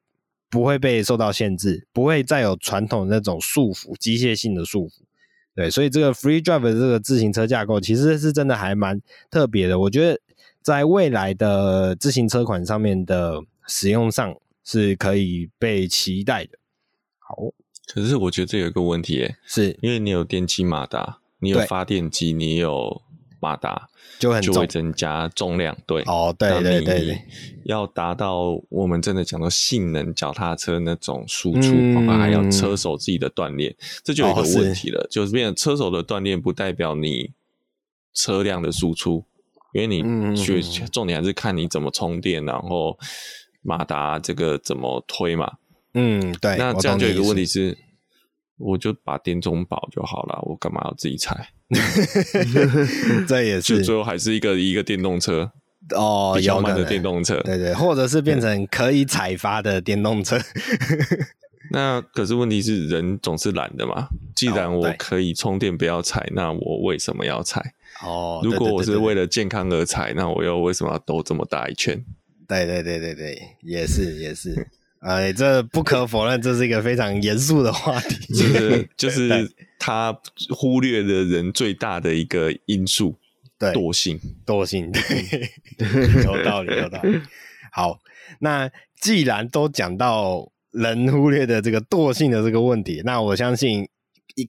[0.49, 4.93] 不会被受到限制，不会再有传统那种束缚、机械性的束缚。
[5.57, 9.81] 对，所以这个 Free Drive 的这个自行车架构其实是真的还蛮特别的。
[9.81, 10.21] 我觉得
[10.63, 14.33] 在未来的自行车款上面的使用上
[14.65, 16.57] 是可以被期待的。
[17.19, 17.37] 好，
[17.87, 19.77] 可是我觉得这有一个问题，诶，是。
[19.81, 23.03] 因为你有电机马达，你有发电机，你有。
[23.45, 23.89] 马达
[24.21, 27.23] 就很，就会增加重量，对哦，对对对对，
[27.65, 37.33] 要达到我们真的讲到性能脚踏车那种输出，包括、嗯、还要车手自己的锻炼，这就有一个问题了，哦、是就是变成车手的锻炼不代表你
[38.15, 39.25] 车辆的输出，
[39.73, 42.97] 因为你去重点还是看你怎么充电，然后
[43.63, 45.55] 马达这个怎么推嘛，
[45.95, 47.77] 嗯，对，那这样就有一个问题是。
[48.59, 51.49] 我就把电中保就好了，我干嘛要自己踩？
[53.27, 55.51] 这也 是，就最后还是一个一个电动车
[55.97, 60.39] 哦，比较慢的电动车，对对，或者是变成可以踩发的电动车。
[61.73, 64.07] 那可是问题是，人总是懒的嘛。
[64.37, 67.75] 既然我可以充电不要踩，那我为什么要踩？
[68.05, 72.05] 哦，如果我是为了健康而踩，那我又为什么要兜这么大一圈？
[72.47, 74.69] 对对对对对，也是也是。
[75.03, 78.15] 哎，这不可否认，这是一个非常严肃的话题。
[78.33, 80.17] 就是就是他
[80.51, 83.19] 忽略了人最大的一个因素，
[83.59, 85.51] 对，惰性，惰性，对，
[86.25, 87.21] 有道理，有道理。
[87.73, 87.99] 好，
[88.39, 93.03] 那既然都讲到人忽略的这个惰性的这个问题。
[93.05, 93.89] 那我相信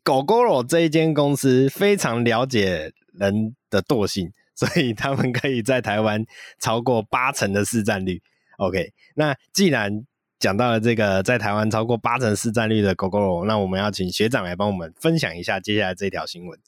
[0.04, 6.24] ，Gogoro 这一间公司非常了解人的惰性，所以他们可以在台湾
[6.60, 8.22] 超过八成的市占率。
[8.58, 10.06] OK，那既然
[10.44, 16.60] 讲到了这个在台湾超过八成市占率的 Gogoro，那我们要请学长来帮我们分享一下接下来这条新闻。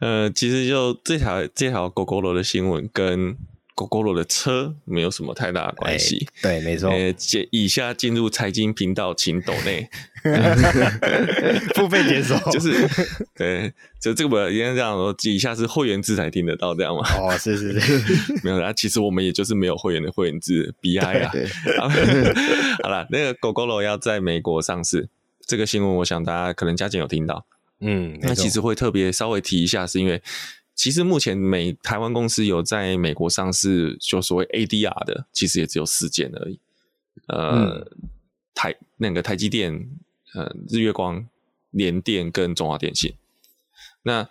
[0.00, 3.38] 呃，其实就这条这条 Gogoro 的新闻跟
[3.78, 6.18] Gogoro 的车没有什么太大的关系。
[6.18, 6.90] 欸、对，没错。
[6.90, 9.88] 呃，接以下进入财经频道，请抖内
[11.76, 12.88] 付费解锁， 就是
[13.36, 17.02] 对，就这个不应该这样说，以下是会员制才听得到这样吗？
[17.16, 21.30] 哦，是是是， 没有啦，其实我们也就是没有会员的会员制，BI 啊。
[22.82, 25.08] 好了，那个 Gogoro 要在美国上市，
[25.46, 27.46] 这个新闻我想大家可能加减有听到。
[27.80, 30.20] 嗯，那其实会特别稍微提一下，是因为
[30.78, 36.60] 其实目前美台湾公司有在美国上市，就所谓 ADR 的，其实也只有四间而已。
[37.26, 37.90] 呃，嗯、
[38.54, 39.90] 台那个台积电、
[40.34, 41.26] 呃日月光、
[41.72, 43.12] 联电跟中华电信。
[44.02, 44.22] 那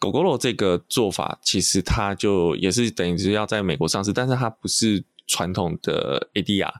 [0.00, 6.74] Gogoro 这个做法，其实它就也是等于是要在美国上市，但是它不是传统的 ADR，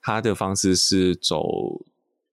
[0.00, 1.84] 它的方式是走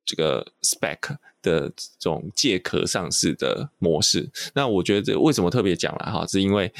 [0.06, 1.18] 这个 SPAC。
[1.46, 6.74] 的这种借壳上市的模式，那我觉得这为什么特别讲了哈，是因为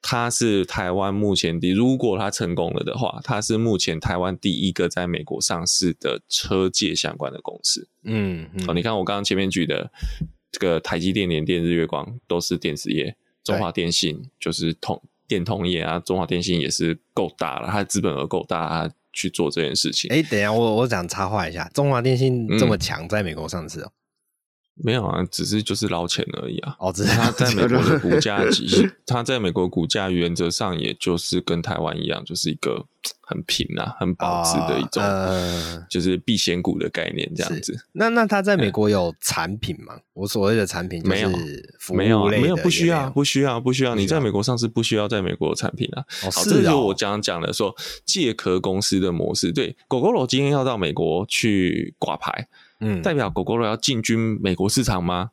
[0.00, 7.86] 它是台湾目前第，如果它成功了的话，它是目前台湾第一个在美国上市的车界相关的公司。
[8.04, 9.90] 嗯，嗯哦，你看我刚刚前面举的
[10.50, 13.14] 这个台积电、联电、日月光都是电子业，
[13.44, 20.08] 中华电信就是通电通业啊，中华电信也是够大了，它的资本额够大，它去做这件事情。
[20.10, 23.86] 哎，等一下，我我想插话一下，中华电信这么强，在美国上市哦。
[23.86, 23.92] 嗯
[24.76, 26.76] 没有啊，只是就是捞钱而已啊。
[26.78, 32.84] 哦，只是他在美国的股价，其实他在美国股价原则上也就是跟台湾一样，就是一个
[33.22, 37.74] 很平啊、很保值的一种，哦呃、就是避险股的概念这样子。
[37.92, 39.94] 那那他在美国有产品吗？
[39.96, 41.30] 嗯、我所谓的产品没有，
[41.94, 43.94] 没有，没有，不需要，不需要，不需要。
[43.94, 46.04] 你在美国上市不需要在美国有产品啊。
[46.24, 47.74] 哦、好，这就是我刚刚讲的说
[48.04, 49.50] 借壳公司的模式。
[49.52, 52.46] 对，Gogoro 今天要到美国去挂牌，
[52.80, 55.30] 嗯，代表 Gogoro 要进军美国市场吗？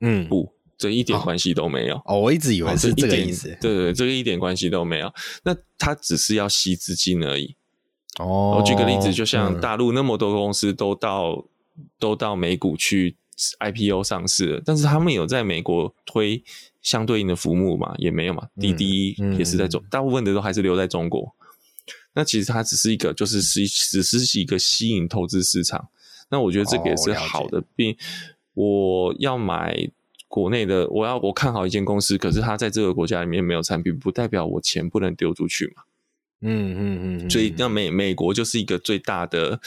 [0.00, 1.96] 嗯，不，这一点关系都没有。
[2.04, 3.48] 哦，我一直以为是这个意思。
[3.60, 5.12] 对对对，这个一点关系都没有。
[5.44, 7.54] 那它只是要吸资金而已。
[8.18, 11.30] 哦，我举个例子，就像大陆那么多公司都到、
[11.76, 13.16] 嗯、都到美股去
[13.60, 16.44] IPO 上市了，但是他们有在美国推
[16.82, 17.94] 相对应的服务嘛？
[17.96, 18.48] 也没有嘛。
[18.60, 21.34] 滴滴也是在中，嗯、大部分的都还是留在中国。
[22.14, 25.88] 那其实它只是一个，就是是只是一个吸引投资市场。
[26.32, 27.96] 那我觉得这个也是好的，并。
[28.54, 29.74] 我要买
[30.28, 35.84] 国内的，我要我看好一间公司，可是它在这个国家里面没有产品，不代表我钱不能丢出去嘛。
[36.42, 39.58] 嗯嗯嗯，所以那美美国就是一个最大的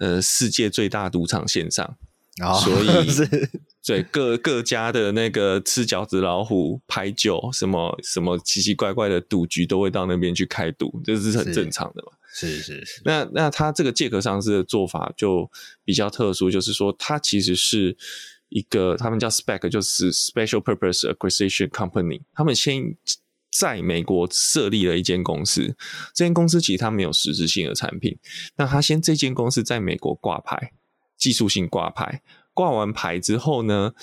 [0.00, 1.96] 呃世界最大赌场线上，
[2.42, 3.48] 哦、所以 是
[3.86, 12.10] 对各各家的那个吃饺子老虎、牌九什么什么奇奇怪怪的赌局都会到那边去开赌，这是很正常的嘛。
[12.36, 13.00] 是是是。
[13.04, 15.48] 那那他这个借壳上市的做法就
[15.84, 17.96] 比较特殊，就是说它其实是
[18.48, 22.22] 一个他们叫 spec，就是 Special Purpose Acquisition Company。
[22.34, 22.96] 他们先
[23.52, 25.76] 在美国设立了一间公司，
[26.12, 28.18] 这间公司其实它没有实质性的产品。
[28.56, 30.72] 那他先这间公司在美国挂牌，
[31.16, 32.20] 技术性挂牌。
[32.52, 33.94] 挂完牌之后呢，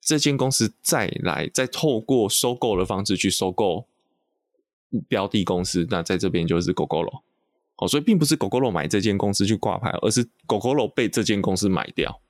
[0.00, 3.86] 这间公司再来，再透过收购的方式去收购
[5.08, 7.22] 标的公司，那在这边就是 Gogoro
[7.82, 12.20] 哦，所以并不是 Gogoro 买这间公司去挂牌，而是 Gogoro 被这间公司买掉。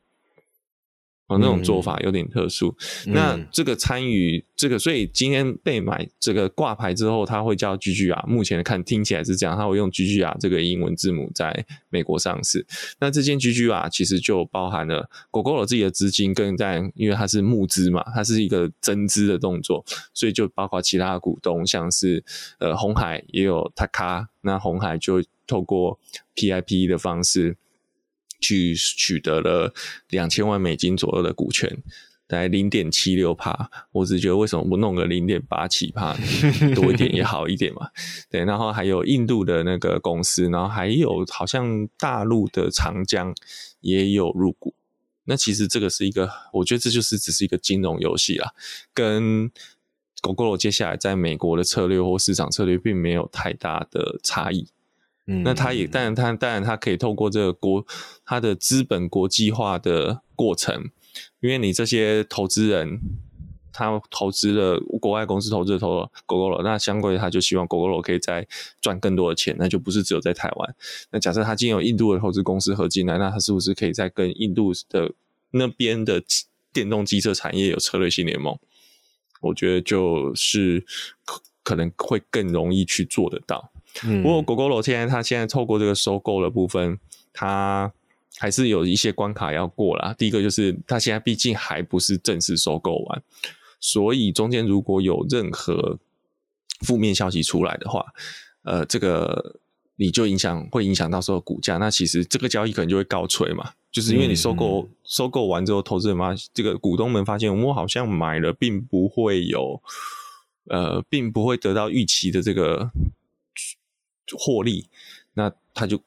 [1.28, 2.76] 哦，那种做法有点特殊。
[3.06, 8.26] 嗯、那这个参与这个，所以今天被买这个挂牌之后，他会叫 GGR。
[8.26, 12.66] 目前看听起来是这样，他会用 GGR 这个英文字母在美国上市。
[12.98, 22.22] 那这间 GGR 其实就包含了 Gogoro 自己的资金，跟在因为它是募资嘛，它是一个增资的动作，所以就包括其他的股东，像是
[22.58, 25.98] 呃红海也有 Taka，那红海就透过
[26.34, 27.56] PIP 的方式。
[28.44, 29.72] 去取得了
[30.08, 31.80] 两千万美金左右的股权，
[32.26, 33.70] 大概零点七六帕。
[33.92, 36.16] 我只觉得为什么不弄个零点八七帕
[36.74, 37.88] 多一点也好一点嘛？
[38.28, 43.32] 对，然后还有印度的那个公司，然后还有好像大陆的长江
[43.80, 44.74] 也有入股。
[45.26, 48.50] 那其实这个是一个，我觉得这就是只是一个金融游戏啦，
[48.92, 49.48] 跟
[50.20, 54.66] Gogoro 接下来在美国的策略或市场策略并没有太大的差异。
[55.24, 57.86] 那他也，但他当然他可以透过这个国，
[58.24, 60.90] 他的资本国际化的过程，
[61.40, 63.00] 因为你这些投资人，
[63.72, 68.46] 他投资了国外公司投资的投了 Gogoro，那相对他就希望 Gogoro 可以再
[68.80, 70.74] 赚更多的钱，那就不是只有在台湾。
[71.10, 75.12] 那假设他今天有印度的投资公司合进来，那他是不是可以再跟印度的
[75.52, 76.22] 那边的
[76.72, 78.58] 电动机车产业有策略性联盟？
[79.40, 80.84] 我觉得就是
[81.24, 83.70] 可可能会更容易去做得到。
[84.04, 86.98] 嗯，不过 Gogoro 现在他现在透过这个收购的部分，
[87.32, 87.92] 他
[88.38, 90.14] 还是有一些关卡要过啦。
[90.16, 93.22] 第一个就是他现在毕竟还不是正式收购完，
[93.78, 95.98] 所以中间如果有任何
[96.80, 98.06] 负面消息出来的话，
[98.62, 99.60] 呃，这个
[99.96, 101.76] 你就影响会影响到时候股价。
[101.76, 109.82] 那其实这个交易可能就会告吹嘛，就是因为你收购、嗯、收购完之后，投资人嘛，这个股东们发现我好像买了，并不会有
[110.68, 112.90] 呃，并不会得到预期的这个。
[114.36, 114.86] 获利，
[115.34, 116.00] 那他就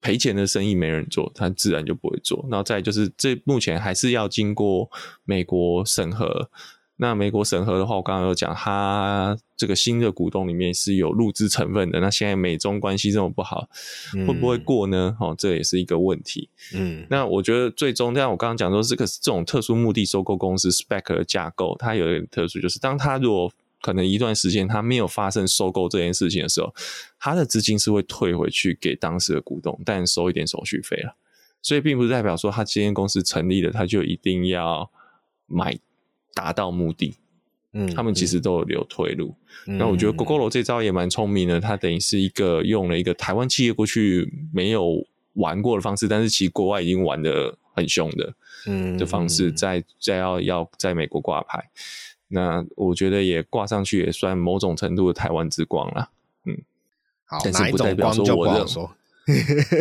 [0.00, 2.46] 赔钱的生意没人做，他自然就不会做。
[2.50, 4.90] 然后再就是，这目前还是要经过
[5.24, 6.50] 美国审核。
[6.98, 12.00] 那美国审核的话，我刚刚有讲，他这个新的股东里面是有入资成分的。
[12.00, 13.68] 那现在美中关系这么不好，
[14.26, 15.14] 会不会过呢？
[15.20, 16.48] 哦，这也是一个问题。
[16.72, 23.52] 嗯，那我觉得最终，像我刚刚讲说，这个这种特殊目的收购公司 SPAC 的架构，它有一点特殊，就是当它如果
[23.86, 26.74] 可能一段时间他没有发生收购这件事情的时候，
[27.20, 31.14] 他的资金是会退回去给当时的股东，但收一点手续费了。
[31.62, 34.90] 所以并不是代表说他今天公司成立了，他就一定要
[35.46, 35.78] 买
[36.34, 37.14] 达到目的。
[37.74, 39.36] 嗯，他们其实都有留退路。
[39.68, 48.34] 嗯、那我觉得 Gogoro 这招也蛮聪明的，他等于是一个用了一个台湾企业过去没有玩过的方式，但是其实国外已经玩的很凶的，
[48.66, 51.70] 嗯的方式，在在要要在美国挂牌。
[52.28, 56.10] 那我觉得也挂上去也算某种程度的台湾之光了，
[56.44, 56.58] 嗯，
[57.24, 58.90] 好，但是不代表说我认说，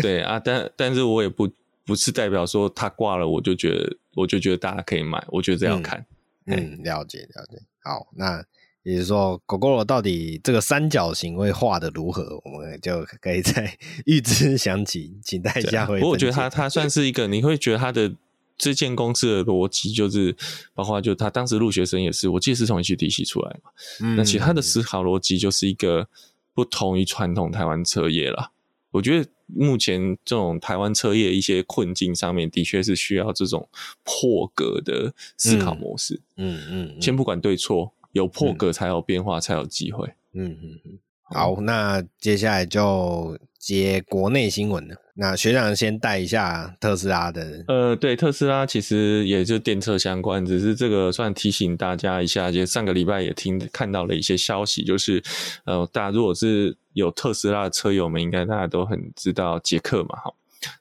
[0.02, 1.50] 对啊，但但是我也不
[1.86, 6.06] 不是代表说他挂了，我就觉得我就觉得大家可以买，我觉得这样看，
[6.46, 8.46] 嗯，嗯，了解了解，好，那
[8.84, 13.76] 也就是说，Gogoro 到底这个三角形会画的如何，我们就可以再
[14.06, 16.00] 预知详情，请大家会。
[16.00, 18.14] 不过我觉得它它算是一个，你会觉得它的。
[18.58, 20.36] 这间公司的逻辑就是，
[20.74, 23.72] 包括就他当时入学生也是，我记得是从一起体系出来嘛。
[24.02, 26.08] 嗯，那其他的思考逻辑就是一个
[26.54, 28.52] 不同于传统台湾车业啦。
[28.92, 33.68] 我觉得目前这种台湾车业一些困境上面，的确是需要这种
[34.04, 36.22] 破格的思考模式。
[36.38, 40.08] 嗯嗯，嗯，嗯，先不管对错，有破格才有变化，嗯、才有机会。
[40.32, 41.00] 嗯嗯嗯。
[41.24, 44.96] 好，那接下来就接国内新闻了。
[45.18, 47.64] 那学长先带一下特斯拉的。
[47.68, 52.52] 呃，对，特斯拉其实也就电车相关，只是这个算提醒大家一下。
[52.52, 55.24] 就上个礼拜也听看到了一些消息，就是
[55.66, 60.34] 呃，大家如果是有特斯拉的车友们，应该大家都很知道杰克嘛，哈。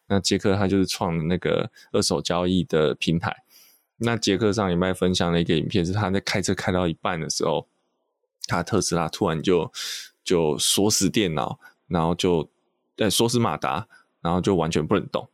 [0.08, 3.34] 那杰克他就是创那个二手交易的平台。
[3.98, 7.66] 那杰克上礼拜分享了一个影片，是他在开车开到一半的时候，
[8.46, 9.72] 他特斯拉突然就。
[10.24, 12.48] 就锁死电脑，然后就
[12.96, 13.86] 呃锁死马达，
[14.24, 15.28] 然后就完全不能动。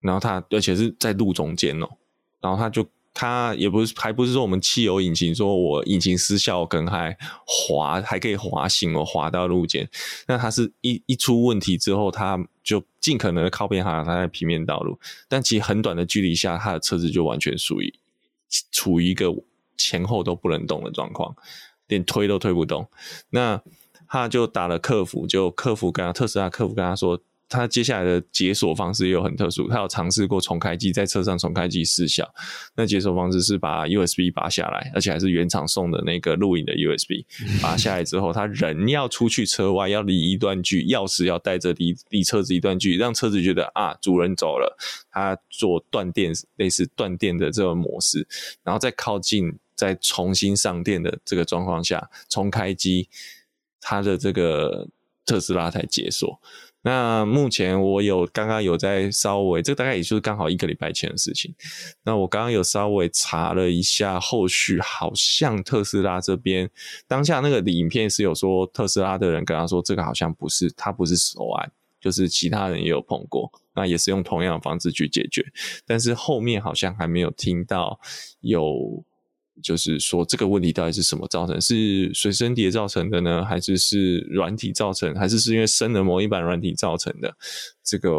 [0.00, 1.88] 然后他而且是在路中间哦，
[2.40, 9.88] 然后他就他也不是还不是说我们汽油引擎说我引擎失效，可能还滑还可以滑行哦，滑到路肩。
[10.26, 14.98] 那他是一一出问题之后，他就尽可能的靠边哈，他在平面道路，
[15.28, 17.92] 但其实很短的距离下，他的车子就完全属于
[18.70, 19.34] 处于一个
[19.76, 21.34] 前后都不能动的状况，
[21.88, 22.88] 连推都推不动。
[23.30, 23.60] 那
[24.08, 32.28] 他就打了客服，就客服跟他特斯拉客服跟他说，他接下来的解锁方式也有很特殊，他有尝试过重开机，在车上重开机失效。
[32.74, 37.24] 那解锁方式是把 USB 拔下来，而且还是原厂送的那个录影的 USB。
[37.62, 44.76] 拔下来之后，他人要出去车外，要离一段距，钥匙要带着离离车子一段距，让车子觉得啊，主人走了。
[45.10, 48.26] 他做断电，类似断电的这种模式，
[48.64, 53.08] 然后再靠近，再重新上电的这个状况下重开机。
[53.80, 54.88] 他的这个
[55.24, 56.40] 特斯拉才解锁。
[56.86, 61.52] 那目前我有刚刚有在稍微，这大概也就是刚好一个礼拜前的事情。
[62.04, 66.70] 那我刚刚有稍微查了一下，后续好像特斯拉这边
[67.08, 75.44] 当下那个影片是有说特斯拉的人跟他说，这个好像不是他不是首案，就是其他人也有碰过，那也是用同样的方式去解决。
[75.84, 77.98] 但是后面好像还没有听到
[78.42, 79.04] 有。
[79.62, 81.60] 就是说，这个问题到底是什么造成？
[81.60, 87.36] 是随身碟造成的呢，还是是软体造成，还是是因为生了某一版软体造成的？
[87.82, 88.18] 这个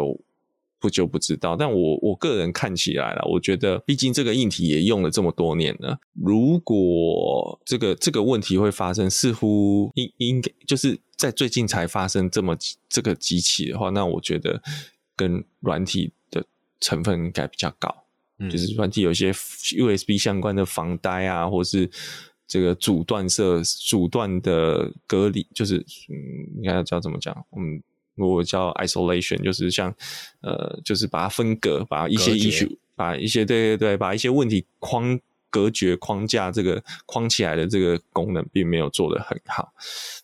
[0.80, 1.56] 不就不知道。
[1.56, 12.56] 但我我个人看起来了，我觉得，毕竟这个硬体也用了这么多年了，如果这个这个问题会发生，似乎应应该就是在最近才发生这么
[12.88, 14.62] 这个机器的话，那我觉得
[15.16, 16.44] 跟软体的
[16.80, 18.04] 成分应该比较高。
[18.38, 21.88] 嗯、就是软体有一些 USB 相关的防呆啊，或是
[22.46, 25.78] 这个阻断设阻断的隔离，就是
[26.08, 26.16] 嗯，
[26.56, 27.34] 应该叫怎么讲？
[27.56, 27.82] 嗯，
[28.16, 29.94] 我叫 isolation，就是像
[30.40, 35.20] 呃，就是把它分隔，把一些 issue，把一些对对对，把一些问题框。
[35.50, 39.72] 隔绝框架这个框起来的这个功能并没有做得很好，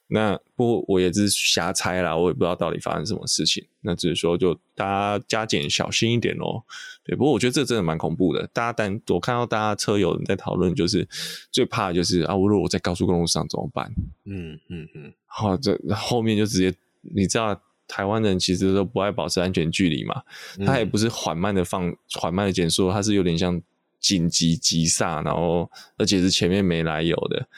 [0.09, 3.67] 那不过我也是瞎猜啦，我也不知道到底发生什么事情。
[3.81, 6.63] 那只是说就大家加减小心一点哦。
[7.05, 8.47] 对，不过我觉得这真的蛮恐怖的。
[8.53, 11.07] 大家但我看到大家车友在讨论，就是
[11.53, 13.93] 最怕的就是啊，我如果我在高速公路上怎么办？
[14.25, 15.13] 嗯嗯嗯。
[15.27, 20.23] 好，这后面就直接你知道，台湾人其实都不爱保持安全距离嘛，
[20.65, 23.63] 他也不是缓慢的放缓慢的减速，他是有点像。
[24.01, 27.49] 紧急急刹，然后而且是前面没来由的，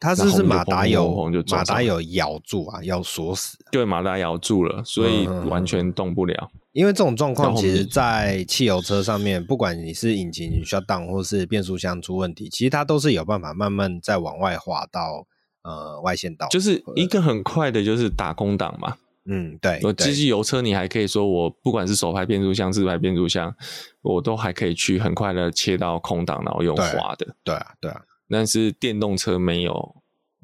[0.00, 3.58] 他是不是马达有马达有咬住啊，要锁死？
[3.70, 6.50] 对，马达咬住了，所以完全动不了。
[6.74, 15.24] 因为这种状况，其实，在汽油车上面，不管你是引擎 shutdown 或是变速箱出问题，其实它都是有办法慢慢再往外滑到
[15.62, 18.96] 呃外线道，就是一个很快的，就是打空档嘛。
[19.26, 23.54] 嗯，对，我机器油车，你还可以说我不管是手排变速箱、自排变速箱，
[24.02, 27.34] 我都还可以去很快的切到空档，然后用滑的。
[27.44, 28.02] 对啊，对啊。
[28.28, 29.94] 但是电动车没有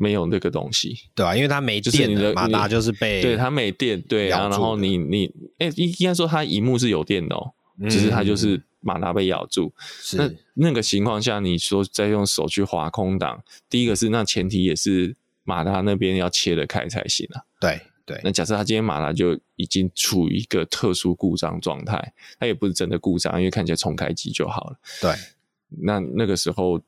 [0.01, 7.53] 没有那个东西，对啊，因为它没电，你的马达就是被对它没电，对啊，然后你你哎，应该说它荧幕是有电的哦，
[7.91, 9.73] 只是它就是马达被咬住。
[10.15, 17.43] 那那个情况下，你说再用手去划空档，第一个是那前提也是马达那边要切得开才行啊。
[17.61, 17.81] 对。
[18.07, 24.77] 对，那假设他今天马达就已经处于一个特殊故障状态，它也不是真的故障，因为看起来重开机就好了。
[25.01, 25.15] 对，
[25.81, 26.81] 那那个时候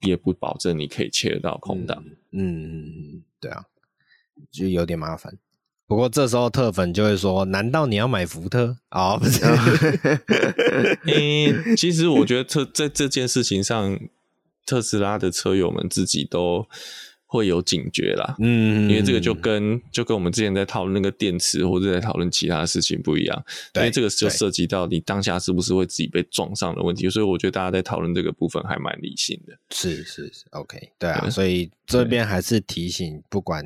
[0.00, 2.04] 也不保证你可以切得到空档。
[2.32, 2.82] 嗯
[3.12, 3.64] 嗯，对啊，
[4.50, 5.36] 就有点麻烦。
[5.86, 9.42] 不过这时候特粉就会说：“难道你要买福特？”啊、哦，不是。
[11.06, 13.98] 欸、其实我觉得特在这件事情上，
[14.66, 16.68] 特斯拉的车友们自己都。
[17.30, 29.52] 会有警觉啦，嗯，因为这个就跟就跟我们之前在讨论那个电池或者在讨论其他事情不一样，因为这个就涉及到你当下是不是会自己被撞上的问题，所以我觉得大家在讨论这个部分还蛮理性的。
[29.68, 33.62] 是是是，OK，对啊，对，所以这边还是提醒，不管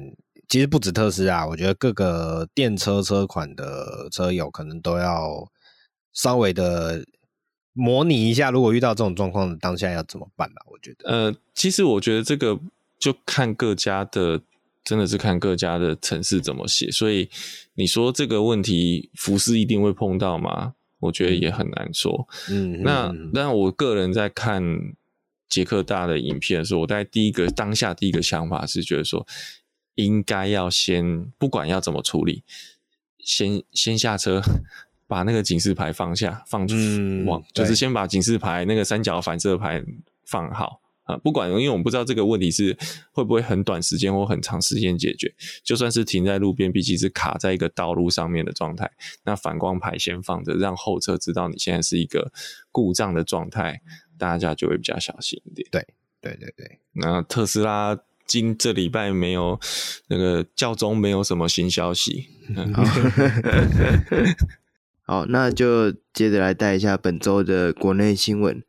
[0.48, 5.48] 其实不止特斯拉，我觉得各个电车车款的车友可能都要
[6.12, 7.04] 稍微的
[7.74, 10.62] 模拟一下，如果遇到这种状况，当下要怎么办吧？
[10.68, 12.58] 我觉得，呃，其实我觉得这个。
[13.03, 14.40] 就看各家的，
[14.84, 16.88] 真的是看各家的城市怎么写。
[16.88, 17.28] 所以
[17.74, 20.74] 你说这个问题，福斯一定会碰到吗？
[21.00, 22.28] 我觉得也很难说。
[22.48, 24.62] 嗯，那那我个人在看
[25.48, 29.26] 杰克大的影片的时候，我在第一个当下第一个想法是觉得说，
[29.96, 32.44] 应该要先不管要怎么处理，
[33.18, 34.40] 先先下车，
[35.09, 36.76] 把那个警示牌放下，放出
[37.26, 39.82] 往、嗯，就是先把警示牌那个三角反射牌
[40.24, 40.81] 放好。
[41.05, 42.76] 啊，不管，因为我们不知道这个问题是
[43.11, 45.34] 会不会很短时间或很长时间解决。
[45.64, 48.90] 就算是停在路边，毕竟是卡在一个道路上面的状态，
[49.24, 52.32] 那反光牌先放着，让后车知道你现在是一个
[52.70, 53.80] 故障的状态，
[54.16, 55.68] 大家就会比较小心一点。
[55.72, 55.84] 对，
[56.20, 56.78] 对，对，对。
[56.92, 59.59] 那特斯拉今这礼拜没有
[60.07, 62.28] 那个教宗没有什么新消息。
[65.05, 68.62] 好，那就接着来带一下本周的国内新闻。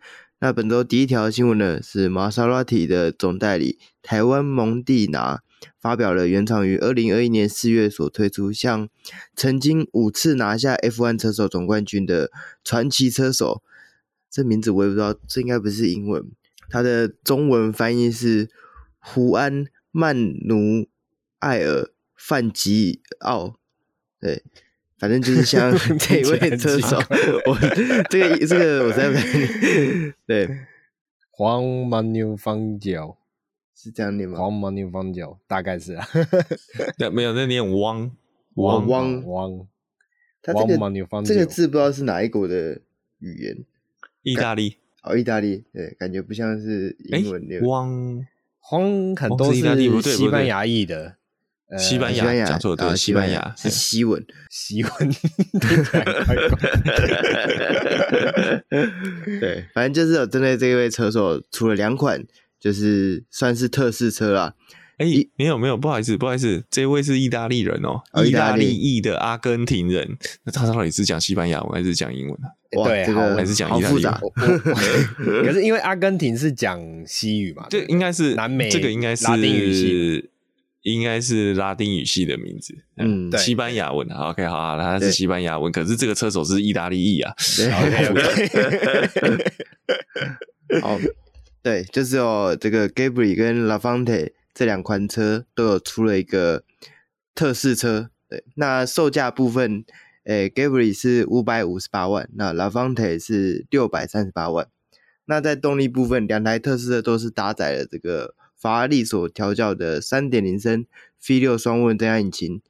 [0.43, 5.41] 那本周第一条新闻呢，是玛莎拉蒂的总代理台湾蒙蒂拿
[5.79, 8.89] 发表了原厂于二零二一年四月所推出，向
[9.37, 12.29] 曾经五次拿下 F1 车手总冠军的
[12.61, 13.63] 传奇车手，
[14.29, 16.29] 这名字我也不知道，这应该不是英文，
[16.69, 18.49] 它的中文翻译是
[18.99, 20.13] 胡安曼
[20.45, 20.89] 努
[21.39, 23.55] 艾尔范吉奥，
[24.19, 24.43] 对。
[24.97, 26.97] 反正就是像这一位车手，
[27.45, 27.55] 我
[28.09, 29.11] 这个这个我在
[30.25, 30.49] 对，
[31.31, 33.17] 黄蛮牛方角。
[33.75, 34.39] 是这样念吗？
[34.39, 36.07] 黄蛮牛方角大概是啊，
[36.97, 38.09] 那没有那念汪。
[38.55, 39.27] 汪汪。
[39.27, 39.67] 汪，
[40.41, 40.77] 他这个
[41.25, 42.79] 这个字不知道是哪一国的
[43.19, 43.57] 语言，
[44.21, 44.77] 意大利。
[45.01, 48.25] 哦，意大利对，感觉不像是英文的汪。
[48.71, 51.17] 汪，很多是西班牙裔的。
[51.77, 54.91] 西班牙，讲错了，对，西班牙是西文，西文，
[59.39, 62.23] 对，反正就是有针对这一位车手出了两款，
[62.59, 64.53] 就是算是特试车啦。
[64.97, 70.17] 哎、欸，没有没有，不好意思不好意思，这位是意大利人哦，意大利裔的阿根廷人。
[70.43, 72.47] 那他到底是讲西班牙文还是讲英文呢？
[72.85, 74.13] 对，这个还是讲意大利文。
[75.43, 80.29] 可是因为阿根廷是讲西语嘛， 这应该是南美，这个应该是拉丁语系。
[80.83, 84.05] 应该是拉丁语系的名字，嗯，西班牙文。
[84.09, 87.33] OK，好啊，他是西班牙文，可是这个车手是意大利裔啊。
[90.81, 90.99] 好，
[91.63, 96.65] 对，就是哦这个 Ghibli 跟 Lafante 这两款车都有出了一个
[97.33, 98.09] 特试车。
[98.27, 99.85] 对，那售价部分，
[100.25, 104.67] 诶，Ghibli 是五百五十八万，那 Lafante 是六百三十八万。
[105.27, 108.35] 那在动力部分，两台特试车都是搭载了这个。
[108.63, 110.85] 法拉利所调教的三点零升
[111.27, 112.61] V 六双涡轮增压引擎，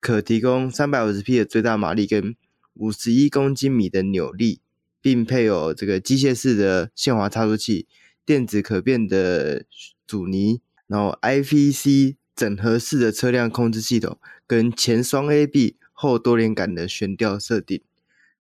[0.00, 2.34] 可提供三百五十匹的最大马力跟
[2.72, 4.58] 五十一公斤米的扭力，
[5.00, 7.86] 并配有这个机械式的限滑差速器、
[8.26, 9.64] 电子可变的
[10.04, 17.80] 阻尼，然后 IVC 整合式的车辆控制系统，跟前双 A B 后多连杆的悬吊设定。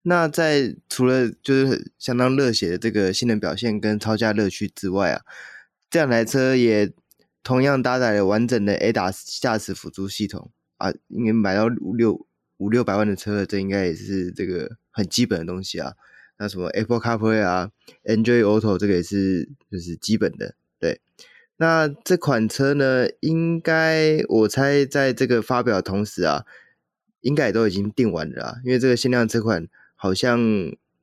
[0.05, 5.21] 那在除了就是相当热血的这个性能表现跟超驾乐趣之外啊。
[5.93, 6.91] 这两台车也
[7.43, 12.27] 同样搭载了完整的 ADAS 驾驶辅助系统啊，应该买到五六
[12.57, 15.93] 五六百万的车，这应该也是这个很基本的东西啊。
[16.39, 17.71] 那什么 Apple CarPlay 啊
[18.05, 20.55] ，Android Auto 这个也是就是基本的。
[20.81, 21.03] 对，
[21.59, 26.47] 那这款车呢，应该我猜在这个发表的同时啊，
[27.21, 30.41] 应该也都已经订完了啊，因为这个限量车款好像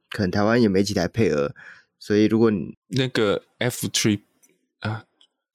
[0.10, 1.54] 可能台湾也没几台配额，
[2.00, 4.16] 所以如果你那个 F3。
[4.18, 4.29] 啊，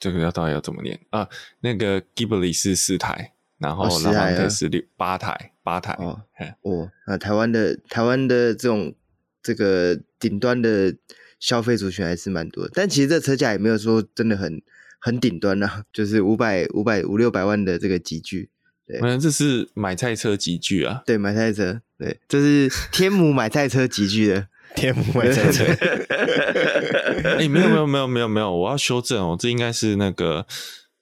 [0.04, 1.26] 这个要到底要怎么念啊？
[1.60, 6.20] 那个 Ghibli 是四台，然后 Lafante 是六八台，八台哦。
[6.60, 8.94] 哦，那台湾的台湾的这种
[9.42, 10.94] 这个顶端的
[11.40, 14.60] 消费族群还是蛮多的，但其实这车价也没有说真的很
[15.00, 18.50] 很顶端啊， 就是五百五百五六百万的这个级距。
[18.86, 21.02] 对，反正这是买菜车集聚啊。
[21.06, 24.48] 对，买菜车，对，这是天母买菜车集聚的。
[24.74, 25.64] 天母买菜车，
[27.36, 30.46] 哎、欸，没有没有没有没有没有，我要修正哦，这应该是那个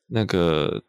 [0.09, 0.83] 那个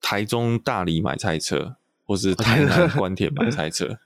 [0.00, 3.98] 台中大理买菜车，或是台南关田买菜车。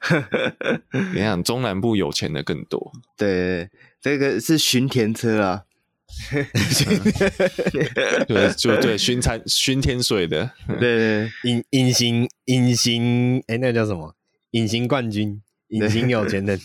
[1.14, 2.92] 你想中南部有钱的更多。
[3.16, 3.68] 对，
[4.00, 5.64] 这个是巡田车啊。
[8.28, 10.50] 对，就对熏餐熏天水的。
[10.78, 14.14] 对对， 隐隐形隐形，哎、欸，那个、叫什么？
[14.50, 16.60] 隐形冠军，隐形有钱人。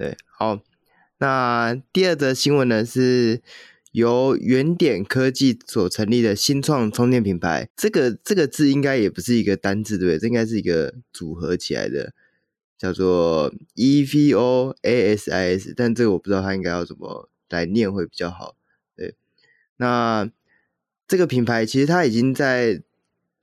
[0.00, 0.62] 对，好，
[1.18, 3.42] 那第二则新闻呢，是
[3.92, 7.68] 由原点科技所成立的新创充电品牌。
[7.76, 10.18] 这个这个字应该也不是一个单字，对不对？
[10.18, 12.14] 这应该是一个组合起来的，
[12.78, 15.74] 叫做 EVOASIS。
[15.76, 18.56] 但这个我不知道它应该要怎么来念会比较好。
[18.96, 19.14] 对，
[19.76, 20.30] 那
[21.06, 22.82] 这个品牌其实它已经在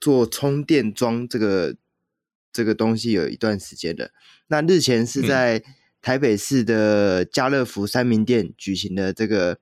[0.02, 1.76] 做充电桩这个
[2.52, 4.10] 这个东西有一段时间了。
[4.48, 5.64] 那日前是在、嗯
[6.08, 9.60] 台北市的家乐福三民店举行的这个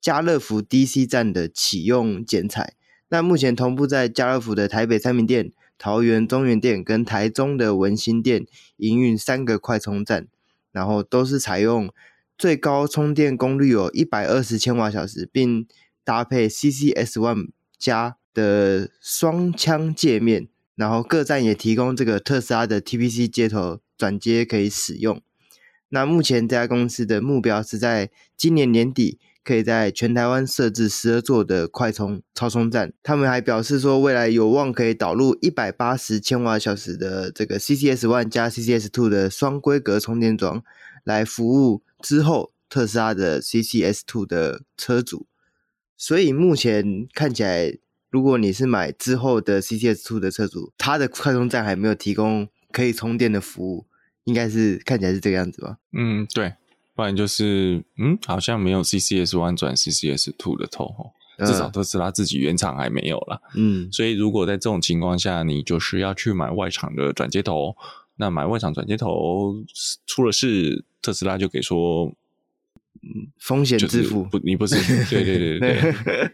[0.00, 2.74] 家乐福 DC 站的启用剪彩。
[3.10, 8.44] 那目前同步在家乐福的台北三民店、桃园中原店跟台中的文心店
[8.78, 10.26] 营运三个快充站，
[10.72, 11.88] 然后都是采用
[12.36, 15.64] 最高充电功率有一百二十千瓦小时，并
[16.02, 25.22] 搭配 CCS One 加的双枪界面，然后各站也提供这个特斯拉的 TPC 接头转接可以使用。
[25.94, 32.92] 那目前这家公司的目标是在今年年底可以在全台湾设置十二座的快充超充站。
[33.00, 40.64] 他们还表示说，未来有望可以导入一百八十千瓦小时的这个 CCS One 加 CCS Two 的双规格充电桩，
[41.04, 45.28] 来服务之后特斯拉的 CCS Two 的车主。
[45.96, 47.72] 所以目前看起来，
[48.10, 53.86] 如果你是买之后的 CCS Two 的车主，它的快充站还没有提供可以充电的服务。
[54.24, 55.76] 应该是看起来是这个样子吧？
[55.92, 56.52] 嗯，对，
[56.94, 63.40] 不然就是嗯，好像没有 CCS One 转 CCS Two 的头吼，至少特斯拉自己原厂还没有啦。
[63.54, 67.76] 嗯，所以如果在这种情况下，你就是要去买外厂的转接头，
[68.16, 69.54] 那买外厂转接头
[70.06, 72.12] 出了事，特斯拉就给说，
[73.02, 74.76] 嗯，风险自负，不，你不是，
[75.10, 76.32] 对对对对对，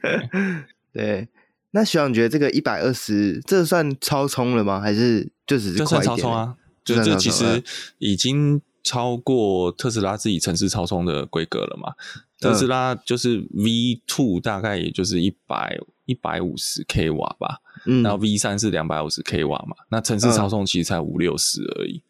[0.92, 1.28] 对。
[1.72, 4.80] 那学长觉得这个一百二十，这算超充了吗？
[4.80, 6.00] 还是就只是快一点？
[6.00, 6.56] 这算超充啊？
[6.96, 7.62] 就这其实
[7.98, 11.92] 已经超过特斯拉自己城市超充的规格了嘛？
[12.40, 22.02] 特斯拉就是 V two 大概也就是一百一百五十 k 瓦吧，嗯，然后 V 三是两百五十 k 瓦嘛，那城市超充其实才五六十而已，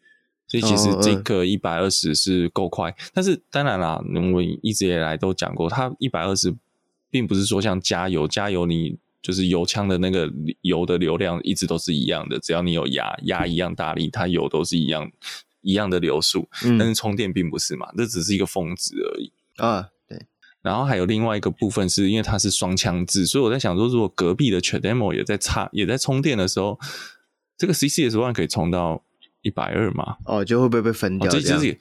[0.47, 2.95] 所以其实这个一百二十是够快。
[3.13, 4.01] 但是当然啦，
[4.33, 6.55] 我一直以来都讲过，它一百二十
[7.09, 8.97] 并不是说像加油，加油你。
[9.21, 15.11] 就是油枪的那个油的流量一直都是一样的，只要你有压压一样大力，它油都是一样
[15.61, 16.47] 一样的流速。
[16.65, 19.31] 嗯，但是充电并不是嘛，这只是一个峰值而已。
[19.57, 20.25] 啊，对。
[20.61, 26.79] 然后还有另外一个部分是因为它是双枪制，所以我在想说，如果隔壁的 CHAdeMO 也在插也在充电的时候，
[27.57, 29.03] 这个 CCS One 可以充到
[29.41, 30.17] 一百二嘛？
[30.25, 31.27] 哦，就会不会被分掉？
[31.27, 31.79] 哦、这其实也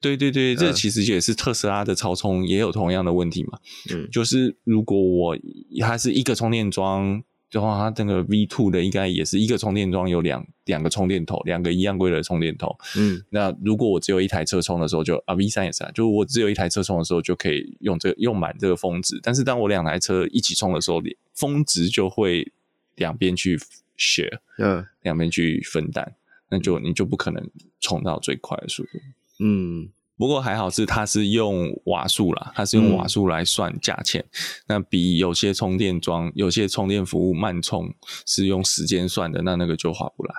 [0.00, 3.58] 对对对，这其实也是特斯拉的超充也有同样的问题嘛。
[3.92, 5.38] 嗯，就是如果我
[5.80, 7.22] 它是一个充电桩。
[7.48, 12.76] 的话，它这个 V two 的应该也是一个充电桩有两两个充电头，两个一样规的充电头。
[12.98, 19.18] 嗯，那如果我只有一台车充的时候就，就啊 V 三也是啊，就我只有一台车充的时候就可以用这个、用满这个峰值。
[19.22, 21.00] 但是当我两台车一起充的时候，
[21.34, 22.52] 峰值就会
[22.96, 23.56] 两边去
[23.96, 26.14] share，嗯，两边去分担，
[26.50, 27.48] 那就你就不可能
[27.80, 28.98] 充到最快的速度。
[29.38, 29.88] 嗯。
[30.18, 34.32] 不过还好是它是用瓦数啦，它是用瓦数来算价钱，嗯，
[34.68, 40.34] 那比有些充电桩、有些充电服务慢充是用时间算的，那那个就划不来。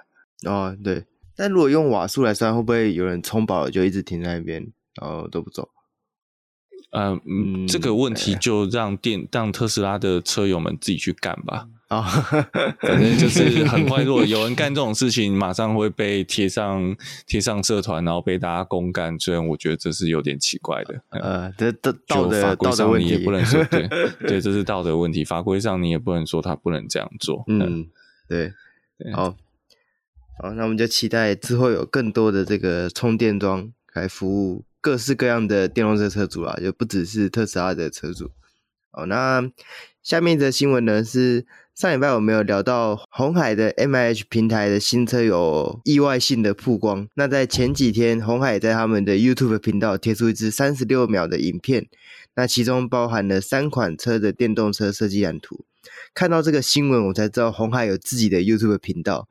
[0.52, 1.06] 哦，对。
[1.36, 4.66] 但如果用瓦数来算，会不会有人充饱了就一直停在那边，
[5.00, 5.70] 然后都不走？
[6.90, 11.70] 呃、嗯，嗯，这个问题就让电让特斯拉的车友们自己去干吧。
[11.88, 12.04] 啊、哦，
[12.82, 16.94] 反正就是很快，如果有人干这种事情，马上会被贴上
[17.26, 19.18] 贴上社团，然后被大家公干。
[19.18, 23.88] 虽然我觉得这是有点奇怪的，呃，这这道德道德问题也不能说， 对
[24.20, 25.24] 对，这是道德问题。
[25.24, 27.46] 法规上你也不能说他不能这样做。
[27.48, 27.88] 嗯，
[28.28, 28.52] 对，
[29.00, 29.34] 对，好，
[30.44, 38.32] 好，那我们就期待之后有更多的这个充电桩来服务各式各样的电动车车主啦，就不只是特斯拉的车主。
[38.92, 39.50] 好，那
[40.04, 41.46] 下面的新闻呢是。
[41.78, 47.08] 上礼拜我们有聊到红海的 MIH 平台的新车有意外性的曝光。
[47.14, 51.86] 那在前几天，红海在他们的 YouTube 频道贴出一支三十六秒的影片，
[52.34, 55.66] 那其中包含了三款车的电动车设计蓝图。
[56.16, 59.28] 看到这个新闻，我才知道红海有自己的 YouTube 频道。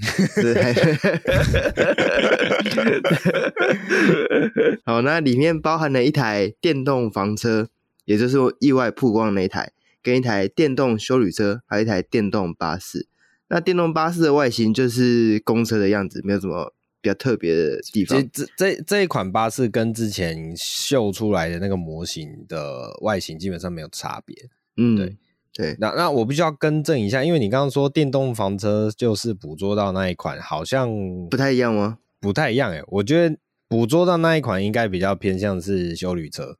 [4.86, 7.68] 好，那里面包含了一台电动房车，
[8.06, 9.72] 也就是意外曝光的那一台。
[10.02, 13.06] 跟一台电动修旅车，还有一台电动巴士。
[13.48, 18.26] 那电动巴士的外形就是公车的样子，没有什么比较特别的地方。
[18.32, 24.34] 这这这一款巴士跟之前秀出来的那个模型的外形基本上没有差别。
[24.78, 25.16] 嗯，对
[25.52, 25.76] 对。
[25.78, 30.88] 那那我必须要更正一下，因为你刚刚说电动房车就是捕捉到那一款，好像
[31.30, 31.98] 不太一样吗？
[32.20, 33.36] 不太一样诶，我觉得
[33.68, 36.56] 捕捉到那一款应该比较偏向是修旅车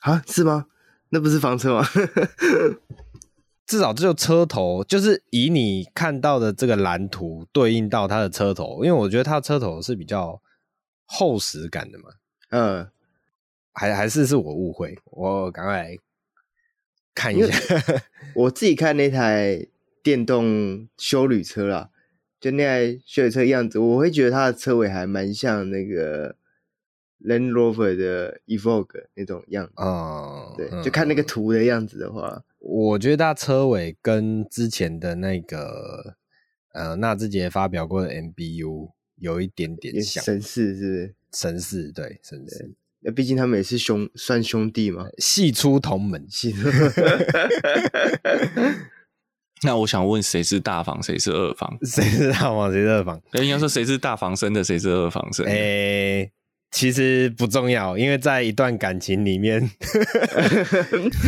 [0.00, 0.22] 啊？
[0.26, 0.66] 是吗？
[1.10, 1.86] 那不是房车吗？
[3.66, 10.42] 至少只有车头，就是以你看到的这个蓝图对应到它的车头，因为我觉得它的车头是比较
[11.06, 12.04] 厚实感的嘛。
[12.50, 12.88] 嗯，
[13.72, 15.96] 还还是是我误会，我赶快来
[17.14, 17.54] 看一下。
[18.36, 19.66] 我自己看那台
[20.02, 21.88] 电动修旅车啦，
[22.38, 26.36] 就那台修旅车样子，我会觉得它的车尾还蛮像那个。
[27.24, 36.16] Land Rover 的 Evoque 那种样子，哦、嗯，对，就看那个图的样子的话，我觉得它车尾跟之前的那个
[36.72, 41.14] 呃纳智捷发表过的 MBU 有一点点像，神似是不是？
[41.32, 42.70] 神似，对，神似。
[43.00, 46.68] 那毕竟他们也是兄，算兄弟嘛，系出同门，系出。
[49.62, 51.78] 那我想问，谁是大房，谁是二房？
[51.82, 53.20] 谁是大房，谁是二房？
[53.34, 55.50] 应该说，谁是大房生的，谁是二房生的？
[55.50, 56.32] 诶、欸
[56.74, 59.62] 其实不重要，因为在一段感情里面，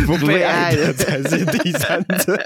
[0.05, 2.37] 不被爱的才是第三者。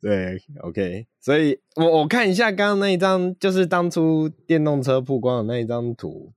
[0.00, 6.32] 对，OK，所以我我看一下刚刚那一张，就是当初电动车曝光的那一张图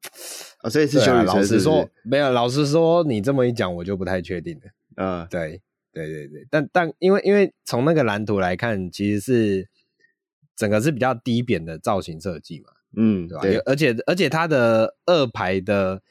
[0.57, 1.53] 啊，所以是修理车是是？
[1.53, 4.61] 老实说，没有，老实说，你这么一讲，我就不太确定了。
[4.97, 5.61] 嗯，对，
[5.93, 9.69] 对对对，但但因为因为从那个蓝图来看，其实是。
[10.55, 13.41] 整个是比较低扁的造型设计嘛，嗯，对吧？
[13.41, 16.01] 对，而且而且它的二排的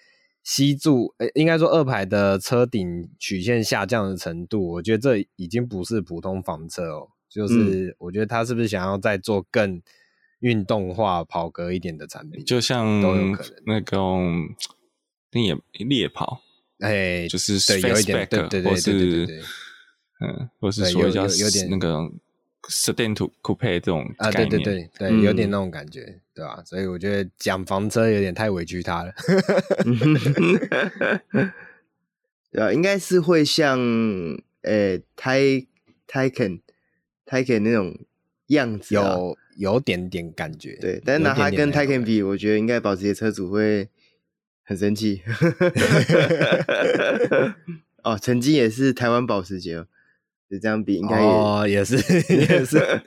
[0.42, 9.80] 吸柱，呃，应该说二排的车顶曲线下降的程度，我觉得这已经不是普通房车哦，就是我觉得它是不是想要再做更
[10.40, 12.44] 运动化、跑格一点的产品？
[12.44, 14.48] 就像都有可能那种
[15.30, 16.42] 猎猎跑，
[16.80, 19.42] 哎，就是对，有一点，对对对对对对，
[20.20, 22.10] 嗯，或是说叫有点那个。
[22.68, 26.62] Sedan to coupe 这种啊，对对对对，嗯、有点那种感觉，对吧？
[26.64, 29.12] 所以我觉得讲房车有点太委屈他了，
[32.50, 33.78] 对啊，应该是会像
[34.62, 36.60] 呃 Taycan
[37.26, 37.98] Taycan 那种
[38.48, 41.00] 样子，有有点点感觉，对。
[41.04, 43.88] 但是拿它跟 Taycan 比，我觉得应该保时捷车主会
[44.62, 45.22] 很生气。
[48.04, 49.86] 哦，曾经也是台湾保时捷哦。
[50.58, 51.96] 这样比应该也、哦、也是
[52.32, 53.02] 也是，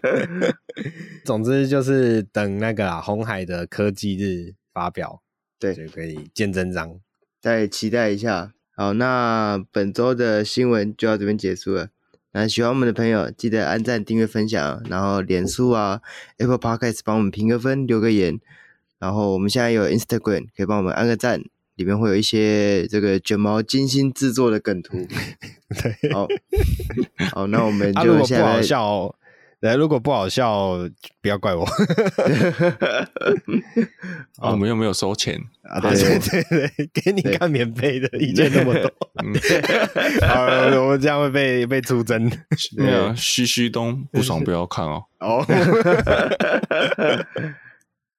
[1.25, 5.21] 总之就是等那个红海的科技日发表，
[5.59, 6.99] 对，就可以见真章，
[7.41, 8.53] 再期待一下。
[8.75, 11.89] 好，那本周的新闻就到这边结束了。
[12.33, 16.01] 那喜欢我们的朋友，记得按赞、订阅、分享，然后脸书啊、
[16.37, 18.37] Apple Podcast 帮我们评个分、留个言。
[18.99, 21.41] 然后我们现在有 Instagram，可以帮我们按个赞，
[21.75, 24.97] 里面会有一些这个卷毛精心制作的梗图。
[25.81, 26.27] 对，好，
[27.31, 28.61] 好，那我们就现在。
[29.61, 30.77] 来，如果不好笑，
[31.23, 31.65] 不要怪我。
[34.37, 35.79] 我们又没有收钱啊！
[35.79, 38.93] 对对对，给你看免费的，意见那么多。
[40.27, 40.43] 好，
[40.83, 42.29] 我们这样会被被出征。
[42.77, 45.03] 没有，嘘嘘东不爽不要看哦。
[45.19, 45.43] 哦。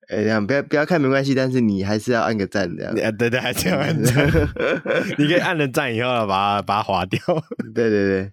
[0.08, 2.94] 哎，这样不要不要看没关系，但是你还是要按个赞，这样。
[3.16, 4.26] 对对，还是要按 赞。
[5.18, 7.20] 你可以按了赞以后，把它把它划掉。
[7.74, 8.32] 对对对，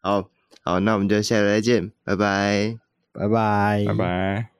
[0.00, 0.28] 好。
[0.66, 2.78] 好，那我们就下次再见，拜拜，
[3.12, 4.53] 拜拜，拜拜。